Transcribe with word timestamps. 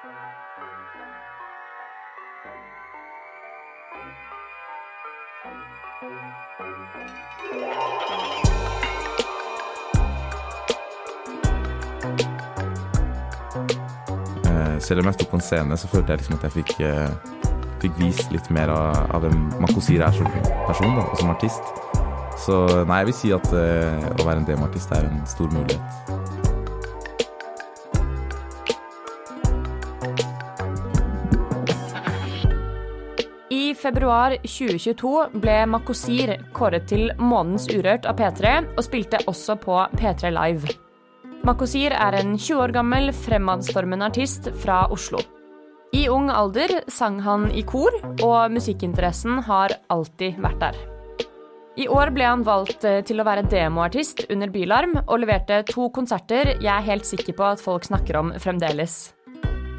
Eh, 0.00 0.08
selv 14.80 15.00
om 15.00 15.04
jeg 15.04 15.14
sto 15.14 15.26
på 15.28 15.36
en 15.36 15.40
scene, 15.40 15.76
så 15.76 15.88
følte 15.88 16.12
jeg 16.12 16.18
liksom 16.18 16.34
at 16.38 16.42
jeg 16.42 16.52
fikk, 16.52 16.80
eh, 16.80 17.10
fikk 17.82 17.92
vist 18.00 18.32
litt 18.32 18.48
mer 18.50 18.72
av, 18.72 19.04
av 19.12 19.20
hvem 19.26 19.52
Makosir 19.60 20.00
er 20.00 20.16
som 20.16 20.24
person 20.64 20.96
da, 20.96 21.04
og 21.04 21.18
som 21.20 21.28
artist. 21.34 21.60
Så 22.40 22.64
nei, 22.88 23.02
jeg 23.02 23.10
vil 23.10 23.18
si 23.20 23.36
at 23.36 23.52
eh, 23.52 24.08
å 24.16 24.24
være 24.24 24.40
en 24.40 24.48
demoartist 24.48 24.96
er 24.96 25.12
en 25.12 25.20
stor 25.28 25.52
mulighet. 25.52 26.19
Februar 33.90 34.36
2022 34.46 35.40
ble 35.42 35.54
Makosir 35.66 36.30
kåret 36.54 36.84
til 36.86 37.08
Månens 37.18 37.64
Urørt 37.72 38.04
av 38.06 38.20
P3, 38.20 38.52
og 38.76 38.84
spilte 38.86 39.18
også 39.26 39.56
på 39.58 39.80
P3 39.98 40.30
Live. 40.30 40.70
Makosir 41.42 41.96
er 41.96 42.20
en 42.20 42.36
20 42.36 42.60
år 42.62 42.74
gammel, 42.76 43.10
fremadstormende 43.10 44.06
artist 44.12 44.46
fra 44.62 44.84
Oslo. 44.94 45.24
I 45.90 46.04
ung 46.06 46.30
alder 46.30 46.84
sang 46.86 47.18
han 47.26 47.50
i 47.50 47.66
kor, 47.66 47.98
og 48.22 48.54
musikkinteressen 48.54 49.42
har 49.50 49.74
alltid 49.90 50.38
vært 50.38 50.62
der. 50.68 50.82
I 51.82 51.90
år 51.90 52.14
ble 52.14 52.30
han 52.30 52.46
valgt 52.46 52.86
eh, 52.86 53.02
til 53.02 53.18
å 53.18 53.26
være 53.26 53.48
demoartist 53.50 54.28
under 54.30 54.54
Bylarm, 54.54 55.00
og 55.08 55.24
leverte 55.24 55.64
to 55.66 55.90
konserter 55.90 56.54
jeg 56.60 56.76
er 56.76 56.92
helt 56.92 57.10
sikker 57.10 57.34
på 57.34 57.54
at 57.56 57.66
folk 57.66 57.90
snakker 57.90 58.22
om 58.22 58.36
fremdeles. 58.38 59.08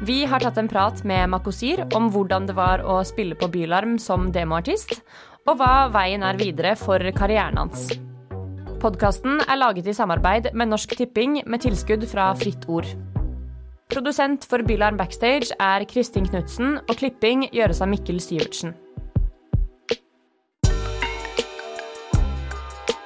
Vi 0.02 0.24
har 0.26 0.42
tatt 0.42 0.56
en 0.58 0.66
prat 0.66 1.04
med 1.06 1.28
Makosir 1.30 1.84
om 1.94 2.08
hvordan 2.10 2.48
det 2.48 2.56
var 2.58 2.80
å 2.82 2.96
spille 3.06 3.36
på 3.38 3.46
Bylarm 3.52 4.00
som 4.02 4.32
demoartist, 4.34 4.96
og 5.46 5.60
hva 5.60 5.92
veien 5.94 6.24
er 6.26 6.40
videre 6.40 6.72
for 6.80 6.98
karrieren 7.14 7.60
hans. 7.60 7.84
Podkasten 8.82 9.38
er 9.46 9.60
laget 9.60 9.86
i 9.86 9.94
samarbeid 9.94 10.48
med 10.58 10.72
Norsk 10.72 10.96
Tipping 10.98 11.44
med 11.46 11.62
tilskudd 11.62 12.02
fra 12.10 12.32
Fritt 12.34 12.66
Ord. 12.66 12.88
Produsent 13.94 14.42
for 14.50 14.66
Bylarm 14.66 14.98
Backstage 14.98 15.54
er 15.62 15.86
Kristin 15.86 16.26
Knutsen, 16.26 16.80
og 16.82 16.98
klipping 16.98 17.46
gjøres 17.54 17.78
av 17.84 17.92
Mikkel 17.92 18.18
Syvertsen. 18.24 18.74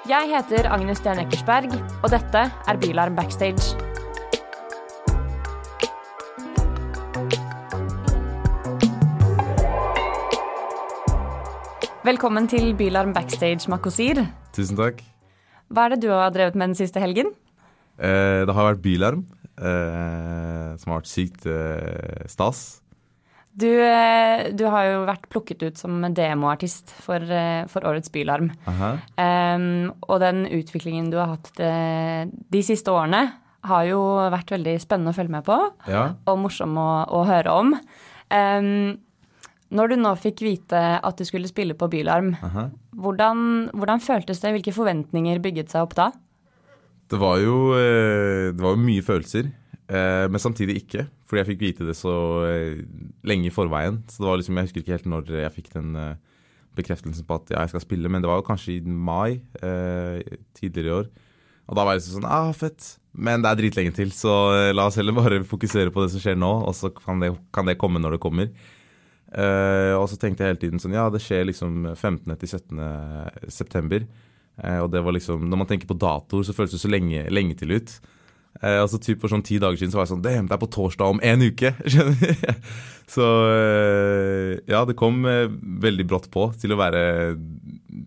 Jeg 0.09 0.33
heter 0.33 0.71
Agnes 0.73 1.05
Stjern 1.05 1.21
Eckersberg, 1.27 1.77
og 2.01 2.09
dette 2.15 2.47
er 2.49 2.81
Bylarm 2.81 3.21
Backstage. 3.21 3.86
Velkommen 12.07 12.47
til 12.47 12.69
Bylarm 12.79 13.11
Backstage, 13.17 13.67
Makosir. 13.73 14.21
Tusen 14.55 14.79
takk. 14.79 15.01
Hva 15.75 15.87
er 15.89 15.95
det 15.97 16.05
du 16.05 16.11
har 16.13 16.31
drevet 16.31 16.55
med 16.55 16.71
den 16.71 16.79
siste 16.79 17.01
helgen? 17.03 17.33
Eh, 17.99 18.45
det 18.47 18.55
har 18.55 18.69
vært 18.69 18.83
Bylarm, 18.85 19.25
eh, 19.59 20.77
som 20.79 20.93
har 20.93 21.01
vært 21.01 21.11
sykt 21.11 21.47
eh, 21.51 22.27
stas. 22.31 22.61
Du, 23.57 23.67
eh, 23.67 24.53
du 24.55 24.63
har 24.71 24.85
jo 24.87 25.01
vært 25.09 25.27
plukket 25.33 25.65
ut 25.65 25.81
som 25.81 25.99
demoartist 26.15 26.93
for, 27.03 27.19
eh, 27.25 27.65
for 27.73 27.89
årets 27.89 28.13
Bylarm. 28.15 28.53
Um, 28.69 29.91
og 30.07 30.21
den 30.23 30.45
utviklingen 30.47 31.09
du 31.11 31.17
har 31.19 31.33
hatt 31.35 31.51
de, 31.59 31.73
de 32.53 32.63
siste 32.63 32.93
årene, 32.93 33.25
har 33.67 33.89
jo 33.89 33.99
vært 34.31 34.53
veldig 34.55 34.77
spennende 34.79 35.11
å 35.11 35.17
følge 35.17 35.35
med 35.41 35.49
på, 35.49 35.59
Ja. 35.91 36.13
og 36.29 36.39
morsom 36.39 36.77
å, 36.79 36.91
å 37.11 37.25
høre 37.27 37.51
om. 37.65 37.75
Um, 38.31 38.99
når 39.75 39.91
du 39.91 39.97
nå 39.99 40.13
fikk 40.21 40.45
vite 40.47 40.81
at 41.03 41.19
du 41.19 41.27
skulle 41.27 41.51
spille 41.51 41.75
på 41.79 41.89
Bylarm, 41.91 42.35
Aha. 42.47 42.69
hvordan, 42.95 43.41
hvordan 43.75 44.03
føltes 44.03 44.43
det? 44.43 44.53
Hvilke 44.55 44.75
forventninger 44.77 45.43
bygget 45.43 45.75
seg 45.75 45.89
opp 45.89 45.97
da? 45.99 46.11
Det 47.11 47.19
var 47.23 47.39
jo, 47.39 47.75
eh, 47.79 48.53
det 48.55 48.63
var 48.63 48.75
jo 48.75 48.83
mye 48.83 49.03
følelser, 49.03 49.51
eh, 49.87 50.27
men 50.31 50.43
samtidig 50.43 50.81
ikke. 50.83 51.07
Fordi 51.27 51.43
jeg 51.43 51.51
fikk 51.51 51.63
vite 51.63 51.87
det 51.87 51.97
så 51.99 52.15
eh, 52.47 52.81
lenge 53.27 53.51
i 53.51 53.55
forveien. 53.55 54.01
Så 54.11 54.23
det 54.23 54.31
var 54.31 54.41
liksom, 54.41 54.59
jeg 54.59 54.69
husker 54.69 54.83
ikke 54.83 54.97
helt 54.97 55.11
når 55.11 55.35
jeg 55.43 55.55
fikk 55.55 55.73
den 55.75 55.99
bekreftelsen 56.77 57.27
på 57.27 57.39
at 57.39 57.51
ja, 57.55 57.63
jeg 57.65 57.73
skal 57.73 57.87
spille, 57.87 58.11
men 58.13 58.23
det 58.23 58.29
var 58.29 58.43
jo 58.43 58.47
kanskje 58.47 58.77
i 58.77 58.81
mai 58.85 59.41
tidligere 60.59 60.91
i 60.91 60.97
år. 61.01 61.07
Og 61.67 61.79
da 61.79 61.87
var 61.87 61.97
jeg 61.97 62.05
sånn 62.05 62.27
ah, 62.29 62.53
fett. 62.55 62.99
Men 63.17 63.43
det 63.43 63.49
er 63.49 63.59
dritlenge 63.63 63.95
til, 63.97 64.13
så 64.13 64.35
la 64.77 64.85
oss 64.87 64.99
heller 65.01 65.17
bare 65.17 65.41
fokusere 65.47 65.91
på 65.91 66.05
det 66.05 66.13
som 66.13 66.23
skjer 66.23 66.37
nå, 66.39 66.51
og 66.69 66.77
så 66.77 66.93
kan 66.95 67.23
det, 67.23 67.33
kan 67.55 67.67
det 67.67 67.79
komme 67.81 68.03
når 68.03 68.19
det 68.19 68.23
kommer. 68.23 68.53
Eh, 69.33 69.93
og 69.97 70.07
så 70.11 70.19
tenkte 70.21 70.45
jeg 70.45 70.55
hele 70.55 70.61
tiden 70.63 70.81
sånn 70.83 70.95
Ja, 70.95 71.09
det 71.11 71.19
skjer 71.25 71.49
liksom 71.49 71.89
15. 71.97 72.37
til 72.39 72.49
17. 72.49 73.51
september. 73.51 74.07
Uh, 74.57 74.79
og 74.87 74.89
det 74.89 75.03
var 75.05 75.13
liksom 75.13 75.43
Når 75.51 75.59
man 75.61 75.69
tenker 75.69 75.89
på 75.91 75.99
datoer, 76.01 76.47
så 76.47 76.55
føles 76.57 76.73
det 76.73 76.81
så 76.81 76.89
lenge, 76.89 77.27
lenge 77.29 77.59
til 77.61 77.75
ut. 77.77 77.91
Og 78.63 78.83
altså 78.87 79.01
typ 79.03 79.21
For 79.21 79.33
sånn 79.33 79.45
ti 79.45 79.59
dager 79.61 79.77
siden 79.77 79.93
så 79.93 80.01
var 80.01 80.07
jeg 80.07 80.15
sånn 80.15 80.25
Damn, 80.25 80.47
det 80.49 80.57
er 80.57 80.63
på 80.63 80.71
torsdag 80.73 81.17
om 81.17 81.21
en 81.21 81.45
uke! 81.45 81.75
Skjønner 81.93 82.17
du? 82.17 82.47
så 83.07 83.27
eh, 83.53 84.53
ja, 84.67 84.81
det 84.89 84.97
kom 84.99 85.21
eh, 85.31 85.45
veldig 85.85 86.07
brått 86.11 86.31
på 86.35 86.49
til 86.59 86.75
å 86.75 86.79
være 86.81 87.03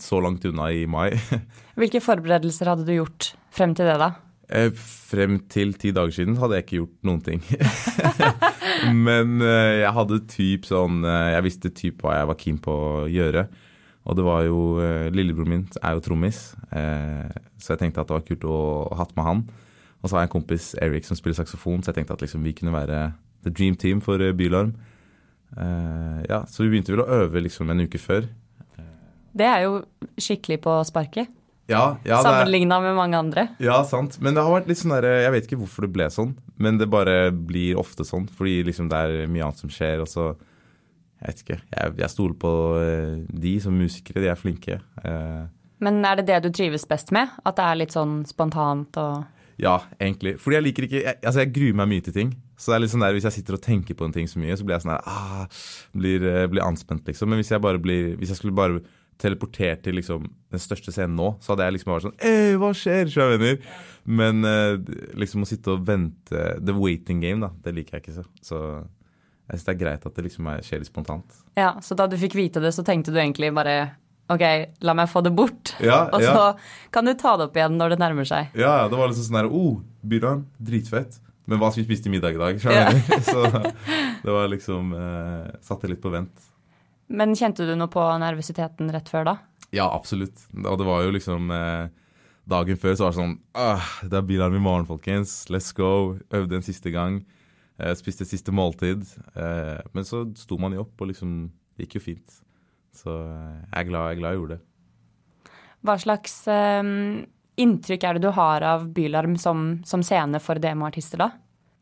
så 0.04 0.20
langt 0.24 0.44
unna 0.50 0.68
i 0.76 0.84
mai. 0.92 1.14
Hvilke 1.80 2.02
forberedelser 2.04 2.74
hadde 2.74 2.88
du 2.88 2.92
gjort 2.98 3.30
frem 3.56 3.78
til 3.78 3.88
det, 3.88 3.96
da? 4.02 4.10
Eh, 4.50 4.74
Frem 5.10 5.40
til 5.50 5.72
ti 5.80 5.94
dager 5.96 6.14
siden 6.14 6.36
hadde 6.42 6.60
jeg 6.60 6.66
ikke 6.68 6.82
gjort 6.82 6.98
noen 7.08 7.22
ting. 7.26 7.46
Men 8.88 9.40
eh, 9.44 9.80
jeg 9.84 9.96
hadde 9.96 10.20
typ 10.30 10.68
sånn 10.68 11.02
eh, 11.08 11.32
Jeg 11.36 11.46
visste 11.48 11.72
typ 11.76 12.04
hva 12.04 12.18
jeg 12.20 12.30
var 12.32 12.40
keen 12.40 12.60
på 12.64 12.74
å 12.74 13.08
gjøre. 13.12 13.48
Og 14.10 14.18
det 14.18 14.26
var 14.26 14.44
jo 14.48 14.60
eh, 14.84 15.08
Lillebroren 15.14 15.54
min 15.54 15.66
er 15.84 15.96
jo 15.98 16.04
trommis, 16.04 16.40
så 16.72 17.74
jeg 17.74 17.82
tenkte 17.82 18.02
at 18.02 18.10
det 18.10 18.16
var 18.16 18.26
kult 18.26 18.46
å 18.48 18.60
ha 18.90 19.02
hatt 19.04 19.16
med 19.18 19.28
han. 19.28 19.42
Og 20.00 20.08
så 20.08 20.16
har 20.16 20.24
jeg 20.24 20.30
en 20.30 20.36
kompis, 20.38 20.70
Eric, 20.82 21.06
som 21.06 21.18
spiller 21.20 21.38
saksofon, 21.38 21.84
så 21.84 21.92
jeg 21.92 22.00
tenkte 22.00 22.16
at 22.16 22.24
liksom 22.24 22.46
vi 22.46 22.56
kunne 22.56 22.74
være 22.74 23.10
the 23.44 23.52
dream 23.52 23.76
team 23.76 24.00
for 24.02 24.22
Bylarm. 24.34 24.72
Ja, 26.30 26.46
så 26.48 26.64
vi 26.64 26.72
begynte 26.72 26.94
vel 26.94 27.04
å 27.04 27.10
øve 27.20 27.44
liksom 27.44 27.70
en 27.74 27.84
uke 27.84 28.00
før. 28.02 28.30
Det 29.36 29.46
er 29.46 29.66
jo 29.66 29.82
skikkelig 30.18 30.62
på 30.64 30.78
sparket, 30.88 31.30
Ja, 31.70 31.84
ja, 32.08 32.20
sammenligna 32.26 32.80
med 32.82 32.96
mange 32.98 33.18
andre. 33.20 33.48
Ja, 33.62 33.80
sant. 33.88 34.18
Men 34.24 34.34
det 34.38 34.44
har 34.46 34.56
vært 34.56 34.70
litt 34.72 34.82
sånn 34.82 34.96
der, 34.96 35.08
jeg 35.24 35.34
vet 35.36 35.48
ikke 35.48 35.62
hvorfor 35.62 35.86
det 35.86 35.92
ble 35.94 36.10
sånn, 36.14 36.36
men 36.58 36.80
det 36.82 36.90
bare 36.90 37.30
blir 37.32 37.78
ofte 37.80 38.06
sånn, 38.08 38.26
fordi 38.36 38.64
liksom 38.68 38.90
det 38.92 39.02
er 39.06 39.32
mye 39.32 39.46
annet 39.48 39.62
som 39.62 39.74
skjer, 39.74 40.04
og 40.06 40.10
så 40.12 40.32
Jeg 41.20 41.28
vet 41.28 41.40
ikke. 41.44 41.56
Jeg, 41.76 41.94
jeg 42.00 42.12
stoler 42.14 42.36
på 42.40 42.50
eh, 42.80 43.16
de 43.44 43.58
som 43.60 43.74
musikere, 43.76 44.22
de 44.24 44.30
er 44.32 44.38
flinke. 44.40 44.78
Eh, 45.04 45.42
Men 45.84 45.98
er 46.08 46.16
det 46.16 46.30
det 46.30 46.38
du 46.46 46.50
trives 46.56 46.86
best 46.88 47.12
med? 47.12 47.34
At 47.44 47.58
det 47.58 47.66
er 47.66 47.80
litt 47.82 47.92
sånn 47.92 48.22
spontant 48.30 48.96
og 49.02 49.26
ja, 49.60 49.74
egentlig. 50.00 50.38
Fordi 50.40 50.56
jeg 50.56 50.64
liker 50.64 50.86
ikke 50.88 51.02
jeg, 51.02 51.18
Altså, 51.20 51.42
jeg 51.44 51.52
gruer 51.52 51.76
meg 51.82 51.90
mye 51.92 52.04
til 52.06 52.16
ting. 52.16 52.30
Så 52.56 52.72
det 52.72 52.78
er 52.78 52.84
litt 52.86 52.94
sånn 52.94 53.04
der, 53.04 53.16
Hvis 53.18 53.28
jeg 53.28 53.36
sitter 53.40 53.58
og 53.58 53.64
tenker 53.66 53.98
på 54.00 54.08
en 54.08 54.16
ting 54.16 54.28
så 54.32 54.40
mye, 54.40 54.56
så 54.56 54.64
blir 54.64 54.78
jeg 54.78 54.86
sånn 54.86 54.94
der 54.96 55.04
ah, 55.12 55.44
blir, 55.92 56.24
eh, 56.24 56.46
blir 56.52 56.64
anspent, 56.64 57.04
liksom. 57.08 57.28
Men 57.28 57.42
hvis 57.42 57.52
jeg 57.52 57.64
bare 57.64 57.82
blir 57.84 58.16
Hvis 58.20 58.32
jeg 58.32 58.40
skulle 58.40 58.56
bare 58.56 58.80
teleportert 59.20 59.84
til 59.84 59.98
liksom 60.00 60.28
den 60.50 60.62
største 60.64 60.94
scenen 60.96 61.18
nå, 61.20 61.34
så 61.44 61.54
hadde 61.54 61.68
jeg 61.68 61.76
liksom 61.76 61.94
vært 61.94 62.06
sånn 62.08 62.22
Ei, 62.26 62.56
hva 62.60 62.72
skjer, 62.78 63.12
kjære 63.12 63.36
venner? 63.36 63.74
Men 64.10 64.48
eh, 64.48 64.78
liksom 65.20 65.44
å 65.44 65.50
sitte 65.50 65.76
og 65.76 65.84
vente 65.88 66.46
The 66.64 66.76
waiting 66.76 67.22
game, 67.24 67.44
da, 67.44 67.52
det 67.66 67.76
liker 67.76 67.98
jeg 67.98 68.06
ikke 68.06 68.18
så. 68.22 68.26
Så 68.42 68.62
jeg 69.50 69.58
syns 69.58 69.68
det 69.68 69.74
er 69.74 69.82
greit 69.82 70.06
at 70.08 70.16
det 70.16 70.26
liksom 70.28 70.50
er, 70.52 70.64
skjer 70.66 70.82
litt 70.82 70.92
spontant. 70.92 71.42
Ja, 71.60 71.74
så 71.84 71.98
da 72.00 72.08
du 72.10 72.16
fikk 72.22 72.38
vite 72.40 72.64
det, 72.64 72.72
så 72.76 72.86
tenkte 72.88 73.14
du 73.14 73.20
egentlig 73.20 73.52
bare 73.56 73.80
OK, 74.30 74.44
la 74.86 74.94
meg 74.94 75.10
få 75.10 75.24
det 75.26 75.32
bort. 75.34 75.74
Ja, 75.82 76.04
og 76.14 76.22
ja. 76.22 76.34
så 76.34 76.92
kan 76.94 77.10
du 77.10 77.16
ta 77.18 77.36
det 77.40 77.50
opp 77.50 77.58
igjen 77.58 77.80
når 77.80 77.96
det 77.96 78.02
nærmer 78.02 78.30
seg. 78.30 78.54
Ja, 78.54 78.84
ja, 78.84 78.92
det 78.92 79.00
var 79.00 79.10
liksom 79.10 79.26
sånn 79.26 79.42
her 79.42 79.50
Oh, 79.50 79.82
Bylarm, 80.06 80.46
dritfett. 80.62 81.18
Men 81.50 81.58
hva 81.58 81.72
skal 81.74 81.82
vi 81.82 81.90
spise 81.90 82.06
til 82.06 82.14
middag 82.14 82.38
i 82.38 82.42
dag? 82.42 82.62
Ja. 82.62 82.92
Så 83.26 83.42
det 83.50 84.30
var 84.30 84.52
liksom 84.52 84.94
eh, 84.94 85.48
Satte 85.66 85.90
litt 85.90 86.02
på 86.04 86.12
vent. 86.14 86.46
Men 87.10 87.34
kjente 87.38 87.66
du 87.66 87.74
noe 87.78 87.90
på 87.92 88.04
nervøsiteten 88.22 88.92
rett 88.94 89.10
før 89.10 89.26
da? 89.32 89.36
Ja, 89.74 89.88
absolutt. 89.90 90.46
Og 90.64 90.78
det 90.80 90.86
var 90.88 91.04
jo 91.06 91.14
liksom 91.14 91.52
eh, 91.54 91.90
Dagen 92.50 92.80
før 92.82 92.96
så 92.98 93.06
var 93.06 93.14
det 93.14 93.20
sånn 93.20 93.36
ah, 93.54 93.90
Det 94.02 94.18
er 94.18 94.26
bilarm 94.26 94.56
i 94.58 94.62
morgen, 94.64 94.88
folkens. 94.90 95.44
Let's 95.54 95.70
go. 95.78 96.18
Øvde 96.34 96.58
en 96.58 96.66
siste 96.66 96.94
gang. 96.94 97.20
Eh, 97.78 97.94
spiste 97.98 98.26
siste 98.26 98.54
måltid. 98.56 99.06
Eh, 99.36 99.78
men 99.94 100.08
så 100.08 100.24
sto 100.38 100.58
man 100.62 100.74
jo 100.74 100.86
opp, 100.88 100.96
og 100.98 101.12
liksom 101.12 101.52
Det 101.78 101.86
gikk 101.86 102.00
jo 102.00 102.06
fint. 102.08 102.40
Så 102.96 103.14
eh, 103.14 103.60
jeg 103.68 103.84
er 103.84 103.90
glad 103.92 104.08
jeg 104.10 104.18
er 104.18 104.22
glad 104.22 104.34
jeg 104.34 104.42
gjorde 104.42 104.58
det. 104.58 104.64
Hva 105.86 105.96
slags 106.02 106.34
eh, 106.52 106.90
inntrykk 107.64 108.08
er 108.08 108.18
det 108.18 108.26
du 108.26 108.34
har 108.36 108.66
av 108.66 108.90
Bylarm 108.96 109.38
som, 109.40 109.80
som 109.88 110.04
scene 110.06 110.42
for 110.44 110.60
demoartister, 110.62 111.22
da? 111.22 111.32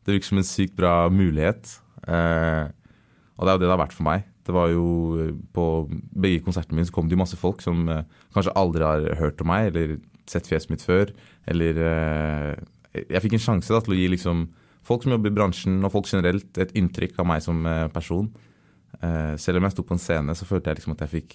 Det 0.04 0.14
virker 0.14 0.30
som 0.30 0.40
en 0.40 0.46
sykt 0.46 0.76
bra 0.78 0.92
mulighet. 1.12 1.78
Eh, 2.08 2.68
og 3.38 3.44
det 3.44 3.50
er 3.50 3.56
jo 3.56 3.62
det 3.62 3.66
det 3.66 3.74
har 3.74 3.82
vært 3.82 3.96
for 3.96 4.06
meg. 4.06 4.28
Det 4.48 4.54
var 4.56 4.70
jo 4.72 4.86
eh, 5.20 5.34
På 5.52 5.84
begge 5.92 6.40
konsertene 6.46 6.78
mine 6.78 6.88
så 6.88 6.94
kom 6.96 7.08
det 7.08 7.18
jo 7.18 7.20
masse 7.20 7.38
folk 7.38 7.60
som 7.64 7.84
eh, 7.92 8.06
kanskje 8.34 8.56
aldri 8.56 8.86
har 8.86 9.04
hørt 9.20 9.44
om 9.44 9.52
meg 9.52 9.70
eller 9.70 9.98
sett 10.28 10.48
fjeset 10.48 10.72
mitt 10.72 10.84
før. 10.84 11.12
Eller 11.48 11.82
eh, 11.84 12.54
Jeg 13.04 13.24
fikk 13.24 13.36
en 13.36 13.44
sjanse 13.44 13.72
da 13.72 13.82
til 13.84 13.94
å 13.94 13.98
gi 13.98 14.08
liksom 14.14 14.46
folk 14.88 15.04
som 15.04 15.12
jobber 15.12 15.28
i 15.28 15.36
bransjen, 15.36 15.82
og 15.84 15.92
folk 15.92 16.08
generelt, 16.08 16.48
et 16.56 16.72
inntrykk 16.78 17.18
av 17.20 17.26
meg 17.28 17.42
som 17.44 17.58
person. 17.92 18.30
Selv 19.36 19.60
om 19.60 19.66
jeg 19.66 19.74
sto 19.74 19.82
på 19.84 19.92
en 19.92 20.00
scene, 20.00 20.32
så 20.32 20.46
følte 20.48 20.70
jeg 20.70 20.78
liksom 20.78 20.94
at 20.94 21.02
jeg 21.04 21.12
fikk, 21.12 21.34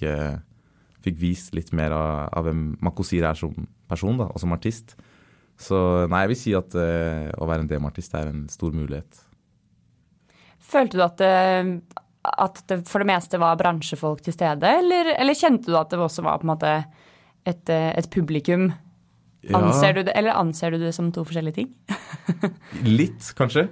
fikk 1.05 1.19
vist 1.21 1.53
litt 1.53 1.69
mer 1.77 1.93
av, 1.93 2.31
av 2.33 2.47
hvem 2.47 2.63
Makosir 2.81 3.27
er 3.29 3.37
som 3.37 3.53
person 3.91 4.17
da, 4.17 4.25
og 4.25 4.41
som 4.41 4.55
artist. 4.57 4.95
Så 5.61 5.77
nei, 6.09 6.23
jeg 6.23 6.31
vil 6.31 6.39
si 6.41 6.55
at 6.57 6.73
å 6.73 7.49
være 7.51 7.61
en 7.61 7.69
demoartist 7.69 8.17
er 8.17 8.31
en 8.31 8.47
stor 8.49 8.73
mulighet. 8.73 9.21
Følte 10.73 10.97
du 10.97 11.05
at 11.05 11.21
at 12.23 12.63
det 12.71 12.83
for 12.87 13.03
det 13.03 13.09
meste 13.09 13.39
var 13.41 13.59
bransjefolk 13.59 14.23
til 14.23 14.35
stede, 14.35 14.69
eller, 14.79 15.13
eller 15.17 15.37
kjente 15.37 15.69
du 15.69 15.77
at 15.79 15.91
det 15.91 15.99
også 15.99 16.23
var 16.25 16.39
på 16.39 16.47
en 16.47 16.53
måte 16.53 16.73
et, 17.43 17.69
eh, 17.69 17.91
et 17.99 18.09
publikum? 18.13 18.71
Anser 19.51 19.97
du 19.97 20.03
det, 20.07 20.13
eller 20.15 20.39
anser 20.39 20.71
du 20.71 20.79
det 20.79 20.93
som 20.95 21.09
to 21.11 21.25
forskjellige 21.27 21.57
ting? 21.57 21.71
Litt, 22.99 23.33
kanskje. 23.35 23.67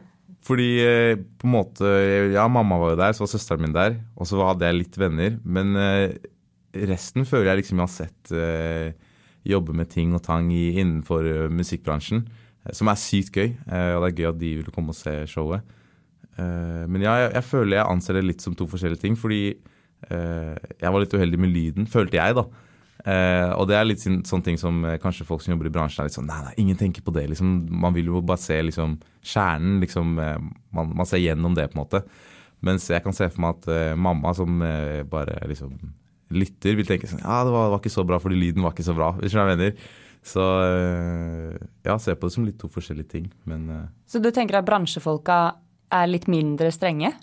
Fordi 0.46 0.70
eh, 0.82 1.16
på 1.16 1.48
en 1.48 1.54
måte 1.54 1.88
Ja, 2.34 2.48
mamma 2.50 2.80
var 2.82 2.96
jo 2.96 3.00
der, 3.00 3.16
så 3.16 3.24
var 3.24 3.32
søsteren 3.32 3.66
min 3.68 3.76
der. 3.76 4.00
Og 4.18 4.28
så 4.30 4.42
hadde 4.42 4.68
jeg 4.68 4.80
litt 4.80 5.00
venner. 5.00 5.38
Men 5.46 5.76
eh, 5.80 6.18
resten 6.90 7.28
føler 7.30 7.54
jeg 7.54 7.62
liksom 7.62 7.82
jeg 7.82 7.88
har 7.88 7.94
sett 7.94 8.34
eh, 8.36 9.12
jobbe 9.48 9.76
med 9.78 9.90
ting 9.94 10.16
og 10.18 10.24
tang 10.26 10.52
i, 10.54 10.74
innenfor 10.82 11.26
musikkbransjen. 11.50 12.28
som 12.78 12.92
er 12.92 13.00
sykt 13.00 13.34
gøy. 13.34 13.56
og 13.66 14.04
det 14.04 14.10
er 14.12 14.18
gøy 14.20 14.28
at 14.30 14.38
de 14.38 14.52
ville 14.60 14.74
komme 14.74 14.94
og 14.94 14.98
se 15.00 15.16
showet. 15.26 15.64
Eh, 16.40 16.84
men 16.88 17.04
jeg, 17.04 17.30
jeg 17.36 17.46
føler 17.48 17.80
jeg 17.80 17.90
anser 17.92 18.18
det 18.18 18.26
litt 18.28 18.44
som 18.44 18.56
to 18.58 18.68
forskjellige 18.70 19.04
ting. 19.04 19.18
Fordi 19.20 19.44
eh, 19.52 20.58
jeg 20.82 20.92
var 20.94 21.04
litt 21.04 21.16
uheldig 21.16 21.40
med 21.42 21.54
lyden, 21.54 21.90
følte 21.92 22.20
jeg, 22.20 22.38
da. 22.38 22.46
Eh, 23.02 23.50
og 23.58 23.66
det 23.70 23.78
er 23.80 23.88
litt 23.88 24.04
sånn, 24.04 24.44
ting 24.46 24.60
som 24.62 24.84
kanskje 25.02 25.26
folk 25.26 25.42
som 25.42 25.56
jobber 25.56 25.72
i 25.72 25.74
bransjen 25.74 26.04
er 26.04 26.10
litt 26.12 26.18
sånn 26.20 26.28
Nei, 26.30 26.38
nei, 26.46 26.52
ingen 26.62 26.78
tenker 26.78 27.02
på 27.06 27.14
det. 27.16 27.26
liksom. 27.32 27.56
Man 27.82 27.96
vil 27.98 28.12
jo 28.12 28.22
bare 28.22 28.42
se 28.42 28.60
liksom 28.62 29.00
kjernen. 29.26 29.80
liksom, 29.82 30.14
man, 30.20 30.94
man 30.94 31.10
ser 31.10 31.24
gjennom 31.24 31.58
det, 31.58 31.72
på 31.72 31.80
en 31.80 31.84
måte. 31.84 32.04
Mens 32.62 32.86
jeg 32.92 33.02
kan 33.02 33.16
se 33.18 33.26
for 33.34 33.42
meg 33.42 33.58
at 33.58 33.98
mamma 33.98 34.36
som 34.38 34.60
bare 35.10 35.40
liksom 35.50 35.74
lytter, 36.32 36.76
vil 36.78 36.86
tenke 36.86 37.10
sånn 37.10 37.24
Ja, 37.24 37.40
det 37.44 37.50
var, 37.52 37.72
var 37.74 37.82
ikke 37.82 37.92
så 37.92 38.06
bra 38.08 38.20
fordi 38.22 38.38
lyden 38.38 38.62
var 38.62 38.76
ikke 38.76 38.86
så 38.86 38.94
bra. 38.94 39.10
Hvis 39.18 39.34
du 39.34 39.34
skjønner 39.34 39.50
hva 39.50 39.56
jeg 39.58 39.64
mener. 39.64 39.90
Så 40.22 40.46
ja, 41.82 41.96
ser 41.98 42.20
på 42.22 42.30
det 42.30 42.36
som 42.36 42.46
litt 42.46 42.60
to 42.62 42.70
forskjellige 42.70 43.10
ting. 43.16 43.32
Men 43.50 43.66
Så 44.06 44.22
du 44.22 44.30
tenker 44.30 44.60
at 44.60 44.68
bransjefolka 44.70 45.40
er 45.92 46.08
litt 46.08 46.28
mindre 46.32 46.72
strenge? 46.72 47.14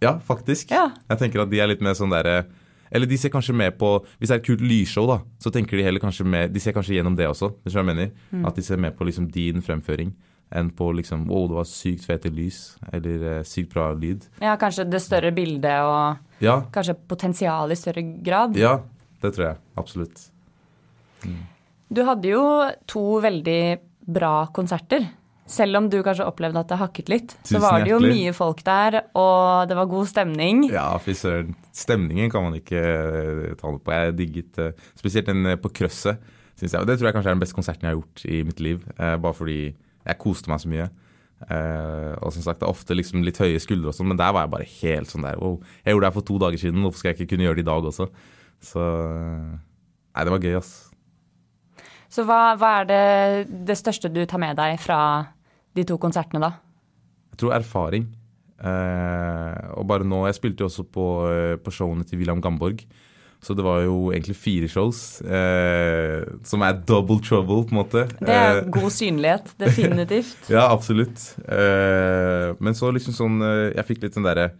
ja, 0.00 0.14
faktisk. 0.24 0.70
Ja. 0.72 0.90
Jeg 1.10 1.18
tenker 1.20 1.42
at 1.42 1.50
de 1.50 1.58
er 1.60 1.68
litt 1.68 1.82
mer 1.84 1.92
sånn 1.98 2.10
derre 2.12 2.46
Eller 2.90 3.06
de 3.06 3.16
ser 3.20 3.30
kanskje 3.30 3.52
mer 3.54 3.70
på 3.76 4.00
Hvis 4.18 4.30
det 4.30 4.34
er 4.34 4.40
et 4.40 4.46
kult 4.46 4.60
lysshow, 4.64 5.06
da, 5.06 5.18
så 5.38 5.50
tenker 5.52 5.76
de 5.76 5.84
heller 5.84 6.00
kanskje 6.00 6.24
mer 6.26 6.48
De 6.48 6.58
ser 6.60 6.72
kanskje 6.72 6.96
gjennom 6.96 7.14
det 7.16 7.26
også. 7.28 7.50
hvis 7.62 7.72
du 7.74 7.78
jeg 7.78 7.86
mener. 7.86 8.10
At 8.48 8.56
de 8.56 8.62
ser 8.62 8.76
mer 8.80 8.90
på 8.96 9.04
liksom 9.04 9.28
din 9.30 9.60
fremføring 9.62 10.14
enn 10.50 10.70
på 10.74 10.88
liksom 10.98 11.28
Å, 11.30 11.42
det 11.46 11.54
var 11.60 11.68
sykt 11.70 12.02
fete 12.08 12.30
lys. 12.34 12.76
Eller 12.92 13.38
uh, 13.38 13.42
sykt 13.46 13.70
bra 13.74 13.92
lyd. 13.94 14.24
Ja, 14.42 14.56
kanskje 14.58 14.88
det 14.90 14.98
større 15.04 15.30
bildet 15.36 15.84
og 15.86 16.42
Ja, 16.42 16.56
kanskje 16.74 16.96
potensialet 17.06 17.76
i 17.76 17.78
større 17.78 18.02
grad? 18.24 18.56
ja, 18.58 18.80
det 19.22 19.34
tror 19.36 19.46
jeg. 19.50 19.56
Absolutt. 19.78 20.24
Du 21.90 22.02
hadde 22.06 22.28
jo 22.32 22.42
to 22.90 23.04
veldig 23.22 23.62
bra 24.10 24.46
konserter. 24.54 25.06
Selv 25.50 25.80
om 25.80 25.88
du 25.90 25.98
kanskje 26.06 26.28
opplevde 26.30 26.62
at 26.62 26.70
det 26.70 26.78
hakket 26.78 27.08
litt, 27.10 27.34
så 27.46 27.58
var 27.62 27.82
det 27.82 27.90
jo 27.90 27.98
hjertelig. 27.98 28.20
mye 28.20 28.34
folk 28.36 28.60
der, 28.66 29.00
og 29.18 29.66
det 29.70 29.78
var 29.78 29.88
god 29.90 30.10
stemning. 30.12 30.62
Ja, 30.70 30.86
fy 31.02 31.16
søren. 31.18 31.56
Stemningen 31.74 32.30
kan 32.30 32.46
man 32.46 32.54
ikke 32.58 32.80
eh, 32.80 33.56
ta 33.58 33.66
noe 33.66 33.82
på. 33.82 33.94
Jeg 33.96 34.16
digget 34.20 34.60
eh, 34.62 34.88
spesielt 34.98 35.26
den 35.26 35.50
eh, 35.50 35.58
på 35.58 35.72
krøsset. 35.74 36.22
Synes 36.60 36.74
jeg. 36.76 36.80
Og 36.80 36.86
det 36.86 36.98
tror 37.00 37.08
jeg 37.08 37.16
kanskje 37.16 37.32
er 37.32 37.38
den 37.38 37.42
beste 37.42 37.56
konserten 37.56 37.88
jeg 37.88 37.94
har 37.94 37.98
gjort 37.98 38.24
i 38.28 38.42
mitt 38.44 38.58
liv. 38.60 38.82
bare 38.98 39.32
fordi 39.32 39.60
jeg 39.70 40.20
koste 40.20 40.50
meg 40.52 40.60
så 40.60 40.68
mye. 40.70 40.90
Eh, 41.48 42.12
og 42.20 42.34
som 42.34 42.44
sagt, 42.44 42.60
det 42.60 42.66
er 42.68 42.74
ofte 42.74 42.96
liksom 42.96 43.24
litt 43.24 43.40
høye 43.40 43.60
skuldre 43.62 43.90
og 43.90 43.96
sånn, 43.96 44.10
men 44.12 44.18
der 44.20 44.34
var 44.36 44.44
jeg 44.44 44.52
bare 44.52 44.68
helt 44.74 45.08
sånn 45.08 45.24
der 45.24 45.40
wow. 45.40 45.56
Jeg 45.80 45.94
gjorde 45.94 46.04
det 46.04 46.10
her 46.10 46.16
for 46.18 46.28
to 46.28 46.36
dager 46.42 46.60
siden, 46.60 46.84
hvorfor 46.84 47.00
skal 47.00 47.10
jeg 47.10 47.18
ikke 47.18 47.30
kunne 47.32 47.46
gjøre 47.46 47.58
det 47.58 47.64
i 47.64 47.70
dag 47.70 47.90
også? 47.90 48.08
Så 48.70 48.86
Nei, 50.10 50.24
det 50.26 50.32
var 50.34 50.42
gøy, 50.42 50.56
ass. 50.58 50.72
Så 52.10 52.24
hva, 52.26 52.40
hva 52.58 52.70
er 52.80 52.88
det, 52.90 53.02
det 53.68 53.76
største 53.78 54.10
du 54.12 54.24
tar 54.28 54.42
med 54.42 54.58
deg 54.58 54.74
fra 54.82 54.98
de 55.80 55.88
to 55.90 55.98
konsertene, 56.02 56.40
da? 56.44 56.52
Jeg 57.34 57.42
tror 57.42 57.56
erfaring. 57.58 58.08
Eh, 58.60 59.60
og 59.78 59.86
bare 59.88 60.04
nå 60.04 60.26
Jeg 60.28 60.36
spilte 60.36 60.60
jo 60.64 60.68
også 60.68 60.84
på, 60.92 61.04
eh, 61.32 61.54
på 61.64 61.72
showene 61.72 62.04
til 62.04 62.20
William 62.20 62.42
Gamborg. 62.44 62.82
Så 63.40 63.54
det 63.56 63.64
var 63.64 63.78
jo 63.86 64.10
egentlig 64.12 64.34
fire 64.36 64.68
shows, 64.68 65.22
eh, 65.24 66.26
som 66.44 66.60
er 66.60 66.74
double 66.84 67.16
trouble, 67.24 67.62
på 67.64 67.72
en 67.72 67.78
måte. 67.78 68.02
Det 68.20 68.28
er 68.28 68.58
Eh, 68.60 68.66
god 68.68 68.90
synlighet, 68.92 69.54
definitivt. 69.64 70.50
ja, 70.52 70.66
absolutt. 70.68 71.22
Eh, 71.48 72.52
men 72.60 72.76
så 72.76 72.92
liksom 72.92 73.16
sånn 73.16 73.40
eh, 73.40 73.72
Jeg 73.78 73.86
fikk 73.88 74.02
litt 74.04 74.14
den 74.18 74.24
derre 74.28 74.50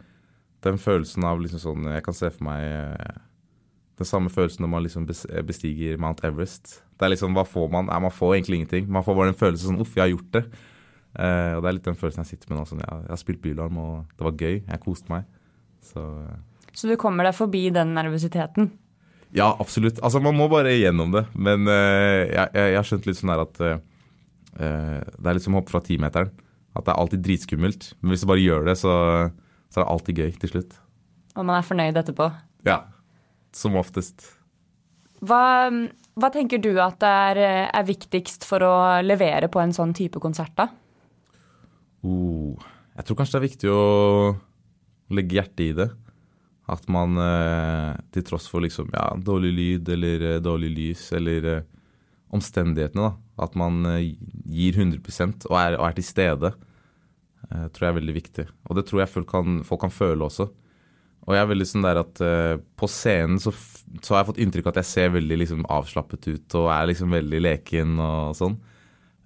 Den 0.65 0.79
følelsen 0.81 1.25
av 1.25 1.39
liksom 1.41 1.61
sånn 1.61 1.85
Jeg 1.93 2.03
kan 2.05 2.15
se 2.17 2.29
for 2.31 2.45
meg 2.45 2.97
den 4.01 4.09
samme 4.09 4.31
følelsen 4.33 4.65
når 4.65 4.69
man 4.73 4.83
liksom 4.87 5.05
bestiger 5.45 5.99
Mount 6.01 6.23
Everest. 6.25 6.79
Det 6.97 7.05
er 7.05 7.11
liksom, 7.13 7.35
Hva 7.37 7.45
får 7.45 7.69
man? 7.71 7.85
Nei, 7.91 7.99
man 8.01 8.11
får 8.17 8.39
egentlig 8.39 8.63
ingenting. 8.63 8.87
Man 8.89 9.05
får 9.05 9.15
bare 9.19 9.29
en 9.35 9.37
følelse 9.37 9.67
sånn 9.69 9.81
Uff, 9.85 9.93
jeg 9.93 10.07
har 10.07 10.15
gjort 10.15 10.31
det. 10.39 10.45
Eh, 11.19 11.57
og 11.57 11.65
det 11.65 11.71
er 11.71 11.77
litt 11.77 11.89
den 11.89 11.99
følelsen 11.99 12.23
jeg 12.23 12.35
sitter 12.35 12.53
med 12.53 12.61
nå. 12.61 12.67
Sånn, 12.69 12.83
jeg, 12.85 13.03
jeg 13.07 13.13
har 13.13 13.21
spilt 13.21 13.43
bylarm, 13.45 13.81
og 13.83 14.15
det 14.15 14.27
var 14.27 14.37
gøy. 14.37 14.61
Jeg 14.61 14.83
koste 14.85 15.13
meg. 15.13 15.27
Så 15.85 16.05
uh. 16.05 16.39
Så 16.71 16.87
du 16.87 16.95
kommer 17.01 17.27
deg 17.27 17.35
forbi 17.35 17.67
den 17.75 17.97
nervøsiteten? 17.97 18.71
ja, 19.35 19.49
absolutt. 19.63 19.99
Altså, 20.07 20.21
man 20.23 20.37
må 20.39 20.47
bare 20.51 20.75
gjennom 20.77 21.15
det. 21.15 21.25
Men 21.35 21.67
uh, 21.67 22.27
jeg, 22.27 22.47
jeg, 22.55 22.77
har 22.77 22.87
skjønt 22.87 23.09
litt 23.09 23.19
sånn 23.19 23.35
her 23.35 23.47
at 23.47 23.65
det 24.61 25.29
er 25.31 25.37
litt 25.37 25.45
som 25.45 25.55
å 25.55 25.61
hoppe 25.61 25.73
fra 25.73 25.81
timeteren. 25.87 26.33
At 26.77 26.85
det 26.85 26.93
er 26.93 26.99
alltid 27.01 27.23
dritskummelt. 27.25 27.85
Men 28.03 28.13
hvis 28.13 28.25
du 28.25 28.29
bare 28.29 28.43
gjør 28.43 28.67
det, 28.67 28.75
så, 28.79 28.93
så 29.71 29.79
er 29.79 29.85
det 29.85 29.93
alltid 29.95 30.21
gøy 30.21 30.33
til 30.43 30.53
slutt. 30.53 30.75
Og 31.39 31.47
man 31.47 31.57
er 31.57 31.67
fornøyd 31.67 32.01
etterpå? 32.03 32.27
Ja. 32.67 32.81
Som 33.57 33.79
oftest. 33.81 34.27
Hva, 35.23 35.71
hva 36.19 36.31
tenker 36.35 36.61
du 36.63 36.73
at 36.83 37.03
er, 37.07 37.41
er 37.71 37.89
viktigst 37.89 38.45
for 38.49 38.67
å 38.67 38.75
levere 39.07 39.49
på 39.53 39.63
en 39.63 39.75
sånn 39.77 39.95
type 39.97 40.23
konsert, 40.23 40.53
da? 40.59 40.69
Oh, 42.01 42.57
jeg 42.97 43.07
tror 43.07 43.19
kanskje 43.19 43.37
det 43.37 43.41
er 43.41 43.49
viktig 43.49 43.73
å 43.73 43.83
legge 45.15 45.37
hjertet 45.37 45.65
i 45.67 45.73
det. 45.77 45.89
At 46.71 46.87
man 46.93 47.19
eh, 47.19 47.99
til 48.15 48.25
tross 48.29 48.47
for 48.51 48.63
liksom, 48.63 48.93
ja, 48.95 49.11
dårlig 49.27 49.51
lyd 49.57 49.91
eller 49.97 50.27
eh, 50.29 50.43
dårlig 50.43 50.71
lys 50.77 51.07
eller 51.19 51.49
eh, 51.51 51.69
omstendighetene, 52.31 53.09
da, 53.09 53.43
at 53.43 53.57
man 53.59 53.83
gir 54.47 54.77
100 54.79 55.49
og 55.49 55.57
er, 55.59 55.75
og 55.81 55.87
er 55.89 55.97
til 55.97 56.05
stede, 56.07 56.53
tror 57.51 57.83
jeg 57.83 57.89
er 57.89 57.97
veldig 57.97 58.15
viktig. 58.15 58.45
Og 58.69 58.77
det 58.79 58.85
tror 58.87 59.01
jeg 59.01 59.11
folk 59.11 59.27
kan, 59.33 59.57
folk 59.67 59.81
kan 59.83 59.91
føle 59.91 60.29
også. 60.29 60.47
Og 61.27 61.35
jeg 61.35 61.43
er 61.43 61.49
veldig 61.51 61.67
sånn 61.67 61.83
der 61.83 61.99
at 62.05 62.21
på 62.79 62.89
scenen 62.93 63.41
så, 63.43 63.51
så 63.51 64.15
har 64.15 64.21
jeg 64.21 64.29
fått 64.29 64.39
inntrykk 64.45 64.69
av 64.69 64.77
at 64.77 64.81
jeg 64.85 64.91
ser 64.93 65.11
veldig 65.17 65.41
liksom 65.41 65.67
avslappet 65.75 66.29
ut 66.29 66.57
og 66.61 66.69
er 66.71 66.87
liksom 66.93 67.17
veldig 67.17 67.41
leken 67.49 67.97
og 68.05 68.39
sånn. 68.39 68.55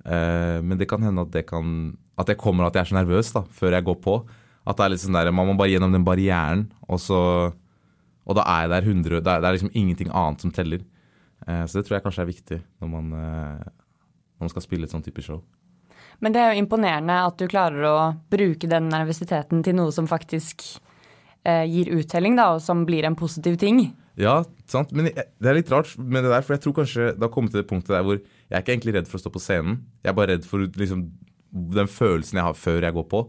Men 0.06 0.80
det 0.80 0.88
kan 0.88 1.04
hende 1.04 1.26
at 1.26 1.34
det 1.36 1.44
kan 1.50 1.74
At 2.20 2.30
jeg 2.30 2.38
kommer 2.40 2.68
at 2.68 2.76
jeg 2.76 2.84
er 2.84 2.90
så 2.92 2.96
nervøs 2.98 3.32
da, 3.34 3.42
før 3.50 3.74
jeg 3.76 3.86
går 3.86 3.98
på. 4.04 4.16
At 4.64 4.78
det 4.78 4.84
er 4.84 4.94
litt 4.94 5.02
sånn 5.02 5.16
der, 5.16 5.32
Man 5.34 5.50
må 5.50 5.56
bare 5.58 5.72
gjennom 5.74 5.92
den 5.92 6.06
barrieren, 6.06 6.68
og 6.88 7.00
så 7.02 7.20
Og 8.24 8.36
da 8.38 8.44
er 8.48 8.62
jeg 8.64 8.70
der 8.72 8.86
100 8.88 9.20
Det 9.20 9.28
er, 9.28 9.40
det 9.42 9.48
er 9.48 9.52
liksom 9.52 9.74
ingenting 9.74 10.08
annet 10.08 10.40
som 10.40 10.50
teller. 10.50 10.80
Eh, 11.46 11.64
så 11.66 11.78
det 11.78 11.86
tror 11.86 11.98
jeg 11.98 12.04
kanskje 12.06 12.22
er 12.22 12.30
viktig 12.30 12.60
når 12.80 12.88
man, 12.88 13.10
eh, 13.12 13.66
når 14.38 14.46
man 14.46 14.52
skal 14.54 14.64
spille 14.64 14.88
et 14.88 14.94
sånn 14.94 15.04
type 15.04 15.20
show. 15.20 15.42
Men 16.24 16.32
det 16.32 16.40
er 16.40 16.54
jo 16.54 16.62
imponerende 16.62 17.18
at 17.26 17.36
du 17.36 17.44
klarer 17.50 17.84
å 17.84 17.98
bruke 18.32 18.70
den 18.70 18.88
nervøsiteten 18.88 19.64
til 19.66 19.76
noe 19.76 19.92
som 19.92 20.08
faktisk 20.08 20.62
eh, 21.44 21.66
gir 21.68 21.90
uttelling, 21.98 22.38
da, 22.38 22.54
og 22.54 22.62
som 22.64 22.86
blir 22.88 23.04
en 23.04 23.18
positiv 23.18 23.58
ting. 23.60 23.82
Ja, 24.20 24.38
sant. 24.70 24.94
Men 24.94 25.10
jeg, 25.10 25.26
det 25.42 25.50
er 25.50 25.58
litt 25.58 25.72
rart 25.74 25.90
med 25.98 26.24
det 26.24 26.30
der, 26.30 26.44
for 26.46 26.54
jeg 26.54 26.64
tror 26.64 26.76
kanskje 26.78 27.10
det 27.12 27.24
har 27.26 27.32
kommet 27.34 27.52
til 27.52 27.60
det 27.60 27.68
punktet 27.68 27.96
der 27.96 28.06
hvor 28.06 28.20
jeg 28.20 28.54
er 28.54 28.62
ikke 28.62 28.76
egentlig 28.76 28.96
redd 28.96 29.10
for 29.10 29.18
å 29.18 29.24
stå 29.24 29.32
på 29.34 29.42
scenen. 29.42 29.80
Jeg 30.04 30.12
er 30.12 30.16
bare 30.16 30.36
redd 30.36 30.46
for 30.48 30.64
liksom, 30.64 31.08
den 31.54 31.88
følelsen 31.90 32.40
jeg 32.40 32.48
har 32.48 32.58
før 32.58 32.82
jeg 32.82 32.96
går 32.96 33.06
på. 33.10 33.22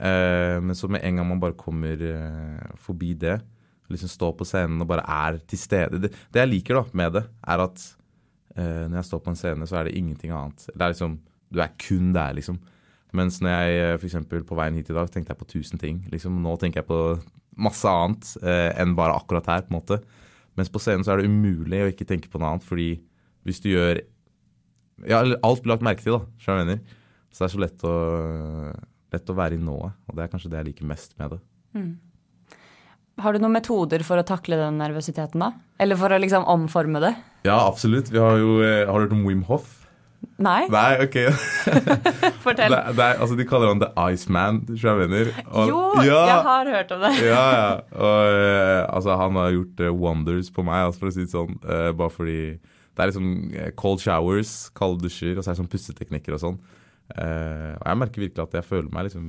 Eh, 0.00 0.58
men 0.64 0.76
så 0.78 0.88
med 0.90 1.04
en 1.06 1.20
gang 1.20 1.28
man 1.28 1.40
bare 1.42 1.58
kommer 1.58 2.02
eh, 2.02 2.74
forbi 2.80 3.14
det, 3.20 3.38
liksom 3.90 4.10
stå 4.10 4.30
på 4.38 4.46
scenen 4.46 4.82
og 4.82 4.86
bare 4.86 5.02
er 5.02 5.40
til 5.50 5.58
stede 5.58 5.98
Det, 6.04 6.12
jeg 6.32 6.46
liker 6.46 6.78
da 6.78 6.82
med 6.94 7.16
det, 7.18 7.24
er 7.42 7.62
at 7.64 7.82
eh, 8.56 8.86
når 8.86 9.00
jeg 9.00 9.08
står 9.08 9.22
på 9.24 9.32
en 9.32 9.40
scene, 9.40 9.66
så 9.66 9.80
er 9.80 9.88
det 9.88 9.96
ingenting 9.98 10.34
annet. 10.34 10.66
Det 10.70 10.80
er 10.80 10.94
liksom, 10.94 11.18
Du 11.50 11.58
er 11.58 11.72
kun 11.82 12.12
der, 12.14 12.32
liksom. 12.38 12.60
Mens 13.12 13.40
når 13.42 13.50
jeg 13.66 13.98
for 13.98 14.06
eksempel 14.06 14.44
på 14.46 14.54
veien 14.54 14.76
hit 14.78 14.90
i 14.92 14.94
dag 14.94 15.10
tenkte 15.10 15.34
jeg 15.34 15.40
på 15.40 15.48
tusen 15.50 15.80
ting. 15.82 16.04
Liksom, 16.12 16.36
nå 16.42 16.54
tenker 16.62 16.84
jeg 16.84 16.86
på 16.86 17.00
masse 17.60 17.90
annet 17.90 18.28
eh, 18.42 18.70
enn 18.80 18.94
bare 18.94 19.16
akkurat 19.18 19.48
her. 19.50 19.64
på 19.66 19.74
en 19.74 19.80
måte. 19.80 19.98
Mens 20.56 20.70
på 20.70 20.78
scenen 20.82 21.02
så 21.04 21.12
er 21.12 21.20
det 21.20 21.30
umulig 21.30 21.82
å 21.82 21.90
ikke 21.90 22.06
tenke 22.06 22.30
på 22.30 22.38
noe 22.38 22.54
annet, 22.54 22.66
fordi 22.66 22.92
hvis 23.46 23.62
du 23.64 23.72
gjør 23.72 24.02
Ja, 25.08 25.22
alt 25.24 25.62
blir 25.64 25.72
lagt 25.72 25.82
merke 25.82 26.04
til, 26.04 26.18
da. 26.18 26.26
skjønner 26.38 26.60
jeg 26.60 26.68
mener? 26.68 26.96
Så 27.30 27.44
det 27.44 27.48
er 27.48 27.54
så 27.54 27.62
lett 27.62 27.82
å, 27.86 27.94
lett 29.14 29.30
å 29.32 29.36
være 29.38 29.54
i 29.58 29.62
nået. 29.62 29.94
Og 30.10 30.16
det 30.18 30.24
er 30.26 30.32
kanskje 30.32 30.50
det 30.52 30.60
jeg 30.62 30.68
liker 30.72 30.88
mest 30.90 31.16
med 31.20 31.36
det. 31.36 31.40
Har 33.20 33.36
du 33.36 33.42
noen 33.42 33.52
metoder 33.58 34.02
for 34.06 34.20
å 34.20 34.24
takle 34.26 34.56
den 34.58 34.78
nervøsiteten, 34.80 35.42
da? 35.42 35.50
Eller 35.82 35.98
for 36.00 36.12
å 36.14 36.18
liksom 36.22 36.46
omforme 36.48 37.02
det? 37.04 37.12
Ja, 37.46 37.58
absolutt. 37.68 38.08
Vi 38.12 38.18
har 38.20 38.38
jo 38.40 38.58
eh, 38.64 38.86
Har 38.88 38.96
du 39.00 39.06
hørt 39.06 39.14
om 39.16 39.26
Wim 39.28 39.42
Hof? 39.48 39.76
Nei, 40.40 40.66
Nei, 40.72 40.98
ok. 41.06 41.14
fortell. 42.44 42.72
Det, 42.74 42.80
det 42.98 43.06
altså, 43.24 43.36
de 43.38 43.44
kaller 43.48 43.70
han 43.72 43.80
The 43.80 43.88
Iceman, 44.12 44.58
tror 44.68 44.88
jeg 45.00 45.08
mener. 45.08 45.30
Og- 45.48 45.70
Jo, 45.70 45.78
ja, 46.04 46.18
jeg 46.28 46.42
har 46.48 46.72
hørt 46.74 46.92
om 46.96 47.04
det. 47.06 47.12
ja, 47.24 47.44
ja. 47.56 47.70
Og 47.96 48.34
eh, 48.40 48.82
altså, 48.96 49.16
han 49.20 49.38
har 49.40 49.54
gjort 49.56 49.80
eh, 49.86 49.94
wonders 50.02 50.50
på 50.52 50.64
meg, 50.66 50.88
altså, 50.90 51.00
for 51.04 51.12
å 51.12 51.14
si 51.16 51.24
det 51.24 51.32
sånn. 51.32 51.56
bare 51.96 52.12
fordi 52.12 52.38
det 52.60 53.04
er 53.04 53.12
liksom 53.12 53.30
cold 53.80 54.02
showers, 54.04 54.52
kalde 54.76 55.00
dusjer, 55.06 55.36
og 55.38 55.44
så 55.44 55.50
er 55.52 55.56
det 55.56 55.60
sånn 55.62 55.72
pusseteknikker 55.72 56.36
og 56.36 56.42
sånn. 56.44 56.58
Eh, 57.16 57.74
og 57.76 57.86
jeg 57.86 58.00
merker 58.02 58.24
virkelig 58.26 58.44
at 58.46 58.56
jeg 58.60 58.68
føler 58.68 58.90
meg 58.94 59.08
liksom 59.08 59.26